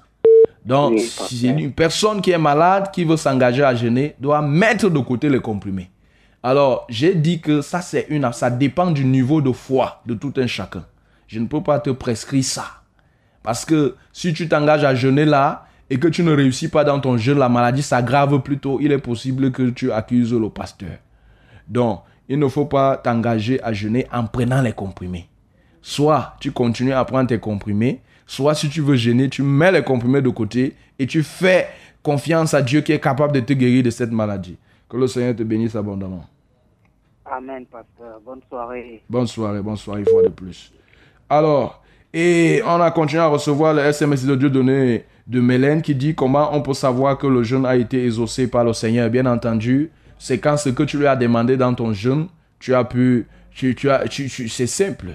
[0.65, 4.89] Donc, Oui, si une personne qui est malade, qui veut s'engager à jeûner, doit mettre
[4.89, 5.91] de côté les comprimés.
[6.43, 10.33] Alors, j'ai dit que ça, c'est une, ça dépend du niveau de foi de tout
[10.37, 10.85] un chacun.
[11.29, 12.65] Je ne peux pas te prescrire ça.
[13.43, 17.01] Parce que si tu t'engages à jeûner là et que tu ne réussis pas dans
[17.01, 18.79] ton jeûne, la maladie s'aggrave plutôt.
[18.81, 20.99] Il est possible que tu accuses le pasteur.
[21.69, 25.29] Donc, il ne faut pas t'engager à jeûner en prenant les comprimés.
[25.81, 29.83] Soit tu continues à prendre tes comprimés, soit si tu veux jeûner, tu mets les
[29.83, 31.69] comprimés de côté et tu fais
[32.03, 34.57] confiance à Dieu qui est capable de te guérir de cette maladie.
[34.89, 36.25] Que le Seigneur te bénisse abondamment.
[37.25, 38.21] Amen, pasteur.
[38.25, 39.03] Bonne soirée.
[39.09, 40.73] Bonne soirée, bonne soirée une fois de plus.
[41.29, 41.83] Alors,
[42.15, 46.15] et on a continué à recevoir le SMS de Dieu donné de Mélène qui dit
[46.15, 49.09] comment on peut savoir que le jeûne a été exaucé par le Seigneur.
[49.09, 52.27] Bien entendu, c'est quand ce que tu lui as demandé dans ton jeûne,
[52.59, 55.07] tu as pu, tu, tu as, tu- tu- c'est simple.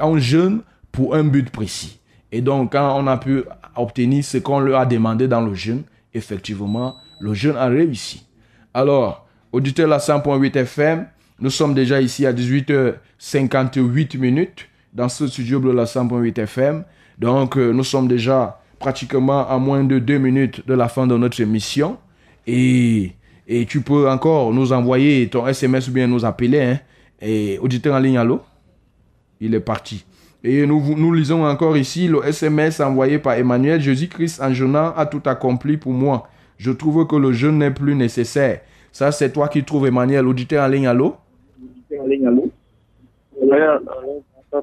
[0.00, 2.00] On jeûne pour un but précis.
[2.32, 3.42] Et donc, quand on a pu
[3.76, 5.82] obtenir ce qu'on lui a demandé dans le jeûne,
[6.14, 8.26] effectivement, le jeûne a réussi.
[8.74, 11.06] Alors, auditeur la 100.8 FM,
[11.40, 16.84] nous sommes déjà ici à 18h58 minutes dans ce studio bleu la 100.8 FM.
[17.18, 21.16] Donc, euh, nous sommes déjà pratiquement à moins de deux minutes de la fin de
[21.16, 21.98] notre émission.
[22.46, 23.12] Et,
[23.46, 26.60] et tu peux encore nous envoyer ton SMS ou bien nous appeler.
[26.60, 26.80] Hein.
[27.20, 28.40] Et auditeur en ligne, allô?
[29.40, 30.04] Il est parti.
[30.42, 33.80] Et nous, nous lisons encore ici le SMS envoyé par Emmanuel.
[33.80, 36.28] Jésus-Christ en jeûnant a tout accompli pour moi.
[36.56, 38.60] Je trouve que le jeûne n'est plus nécessaire.
[38.92, 40.26] Ça, c'est toi qui trouves Emmanuel.
[40.26, 41.04] Auditeur en ligne, allô?
[41.04, 41.16] Allô?
[41.88, 42.50] C'est Henri Michel.
[44.50, 44.62] Quand-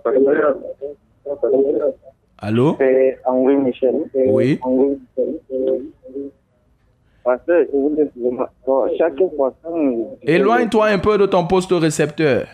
[10.21, 12.45] Éloigne-toi un peu de ton poste récepteur.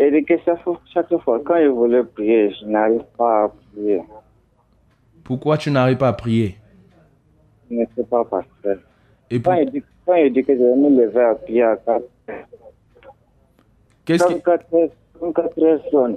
[0.00, 0.62] Et que chaque
[1.22, 4.00] fois, quand je voulais prier, je n'arrive pas à prier.
[5.24, 6.56] Pourquoi tu n'arrives pas à prier?
[7.70, 8.78] Je ne sais pas pasteur.
[9.30, 11.62] Et pour- Quand il dit, quand il dit que je vais me lever à prier
[11.64, 12.04] à 4
[14.08, 14.40] qu'est-ce qui...
[14.42, 14.88] 4 heures,
[15.20, 16.16] quand 4 heures sonne,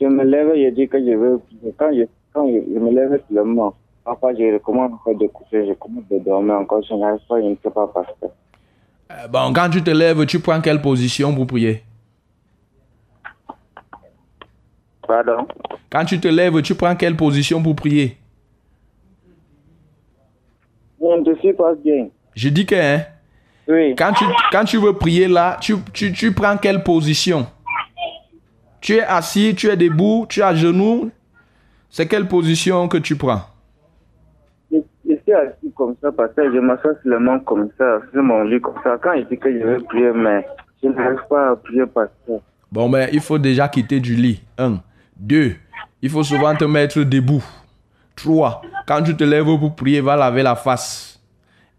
[0.00, 1.40] je me lève et je dis que je veux.
[1.78, 2.02] Quand je,
[2.32, 6.18] quand je, je me lève seulement, parfois je recommence encore de coucher, je commence de
[6.18, 8.30] dormir encore, je n'arrive pas, je ne sais pas pasteur.
[9.10, 11.82] Euh, Bon, quand tu te lèves, tu prends quelle position pour prier?
[15.06, 15.46] Pardon?
[15.90, 18.16] Quand tu te lèves, tu prends quelle position pour prier?
[21.00, 22.08] Je ne suis pas bien.
[22.34, 23.04] Je dis que, hein,
[23.66, 23.94] Oui.
[23.96, 27.46] quand tu, quand tu veux prier là, tu, tu, tu prends quelle position?
[28.80, 31.10] Tu es assis, tu es debout, tu es à genoux.
[31.88, 33.40] C'est quelle position que tu prends?
[34.70, 38.42] Je, je suis assis comme ça parce que je m'assois seulement comme ça, sur mon
[38.42, 38.98] lit comme ça.
[39.02, 40.44] Quand il dit que je veux prier, mais
[40.82, 42.40] je n'arrive pas à prier pasteur.
[42.70, 44.42] Bon, ben, il faut déjà quitter du lit.
[44.58, 44.80] Un.
[45.16, 45.54] Deux.
[46.02, 47.44] Il faut souvent te mettre debout.
[48.16, 48.62] 3.
[48.86, 51.18] Quand tu te lèves pour prier, va laver la face.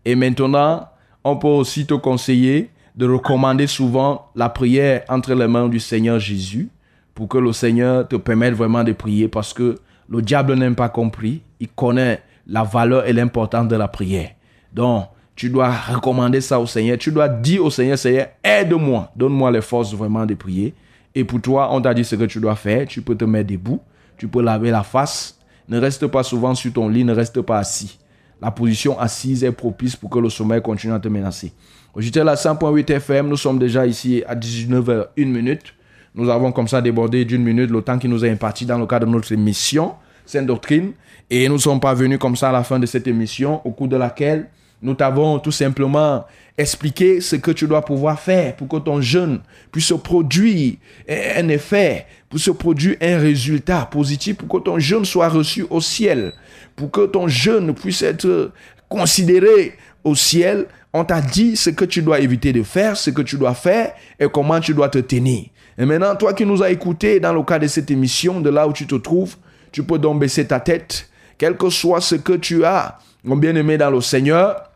[0.03, 0.88] Et maintenant,
[1.26, 6.19] on peut aussi te conseiller de recommander souvent la prière entre les mains du Seigneur
[6.19, 6.69] Jésus
[7.15, 10.88] pour que le Seigneur te permette vraiment de prier parce que le diable n'aime pas
[10.88, 11.41] compris.
[11.59, 14.30] Il connaît la valeur et l'importance de la prière.
[14.71, 15.05] Donc,
[15.36, 16.99] tu dois recommander ça au Seigneur.
[16.99, 19.11] Tu dois dire au Seigneur, Seigneur, aide-moi.
[19.15, 20.76] Donne-moi les forces vraiment de prier.
[21.15, 22.86] Et pour toi, on t'a dit ce que tu dois faire.
[22.86, 23.82] Tu peux te mettre debout.
[24.17, 25.39] Tu peux laver la face.
[25.67, 27.03] Ne reste pas souvent sur ton lit.
[27.03, 27.97] Ne reste pas assis.
[28.45, 31.51] La position assise est propice pour que le sommeil continue à te menacer.
[31.97, 33.27] J'étais à 100.8 FM.
[33.27, 35.73] Nous sommes déjà ici à 19h, 1 minute.
[36.13, 38.85] Nous avons comme ça débordé d'une minute le temps qui nous est imparti dans le
[38.85, 39.95] cadre de notre émission
[40.27, 40.91] Sainte Doctrine.
[41.31, 43.97] Et nous sommes parvenus comme ça à la fin de cette émission, au cours de
[43.97, 44.47] laquelle
[44.85, 46.25] nous t'avons tout simplement
[46.55, 49.39] expliqué ce que tu dois pouvoir faire pour que ton jeûne
[49.71, 50.75] puisse produire
[51.09, 55.81] un effet, pour se produire un résultat positif, pour que ton jeûne soit reçu au
[55.81, 56.33] ciel,
[56.76, 58.51] pour que ton jeûne puisse être
[58.89, 60.67] considéré au ciel.
[60.93, 63.93] On t'a dit ce que tu dois éviter de faire, ce que tu dois faire
[64.19, 65.45] et comment tu dois te tenir.
[65.78, 68.67] Et maintenant, toi qui nous as écoutés dans le cas de cette émission, de là
[68.67, 69.36] où tu te trouves,
[69.71, 73.78] tu peux donc baisser ta tête, quel que soit ce que tu as, mon bien-aimé
[73.78, 74.71] dans le Seigneur.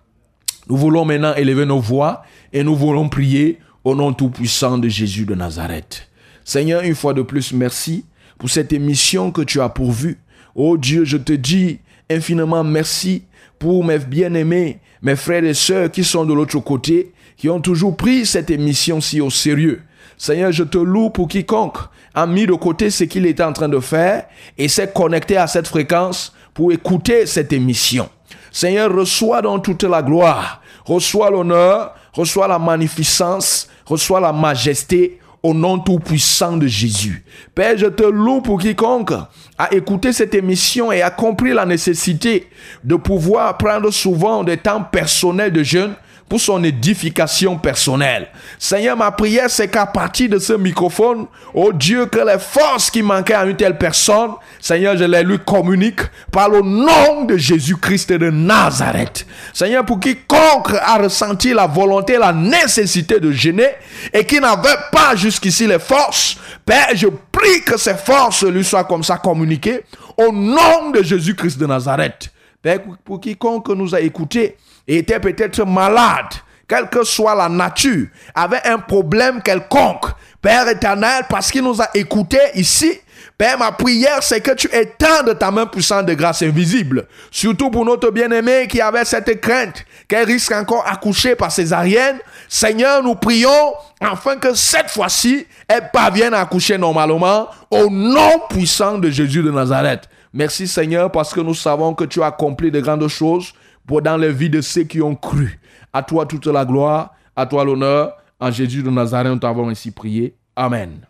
[0.67, 5.25] Nous voulons maintenant élever nos voix et nous voulons prier au nom tout-puissant de Jésus
[5.25, 6.09] de Nazareth.
[6.43, 8.05] Seigneur, une fois de plus, merci
[8.37, 10.19] pour cette émission que tu as pourvue.
[10.53, 11.79] Oh Dieu, je te dis
[12.09, 13.23] infiniment merci
[13.57, 17.95] pour mes bien-aimés, mes frères et sœurs qui sont de l'autre côté, qui ont toujours
[17.95, 19.81] pris cette émission si au sérieux.
[20.17, 21.77] Seigneur, je te loue pour quiconque
[22.13, 24.25] a mis de côté ce qu'il était en train de faire
[24.57, 28.09] et s'est connecté à cette fréquence pour écouter cette émission.
[28.51, 35.53] Seigneur, reçois donc toute la gloire, reçois l'honneur, reçois la magnificence, reçois la majesté au
[35.53, 37.23] nom tout-puissant de Jésus.
[37.55, 39.13] Père, je te loue pour quiconque
[39.57, 42.47] a écouté cette émission et a compris la nécessité
[42.83, 45.93] de pouvoir prendre souvent des temps personnels de jeûne
[46.29, 48.27] pour son édification personnelle.
[48.59, 51.25] Seigneur, ma prière, c'est qu'à partir de ce microphone,
[51.55, 55.39] oh Dieu, que les forces qui manquaient à une telle personne, Seigneur, je les lui
[55.39, 56.01] communique
[56.31, 59.25] par le nom de Jésus-Christ de Nazareth.
[59.53, 63.69] Seigneur, pour quiconque a ressenti la volonté, la nécessité de gêner
[64.13, 68.83] et qui n'avait pas jusqu'ici les forces, Père, je prie que ces forces lui soient
[68.83, 69.81] comme ça communiquées
[70.15, 72.29] au nom de Jésus-Christ de Nazareth.
[72.61, 74.57] Père, pour quiconque nous a écoutés,
[74.97, 76.33] était peut-être malade,
[76.67, 80.05] quelle que soit la nature, avait un problème quelconque.
[80.41, 82.99] Père éternel, parce qu'il nous a écoutés ici,
[83.37, 87.07] Père, ma prière, c'est que tu étendes ta main puissante de grâce invisible.
[87.31, 92.17] Surtout pour notre bien-aimé qui avait cette crainte qu'elle risque encore accoucher par césarienne.
[92.49, 98.97] Seigneur, nous prions afin que cette fois-ci, elle parvienne à accoucher normalement au nom puissant
[98.97, 100.09] de Jésus de Nazareth.
[100.33, 103.53] Merci Seigneur parce que nous savons que tu as accompli de grandes choses
[103.89, 105.59] pour dans les vies de ceux qui ont cru.
[105.91, 108.15] À toi toute la gloire, à toi l'honneur.
[108.39, 110.35] En Jésus de Nazareth, nous t'avons ainsi prié.
[110.55, 111.08] Amen.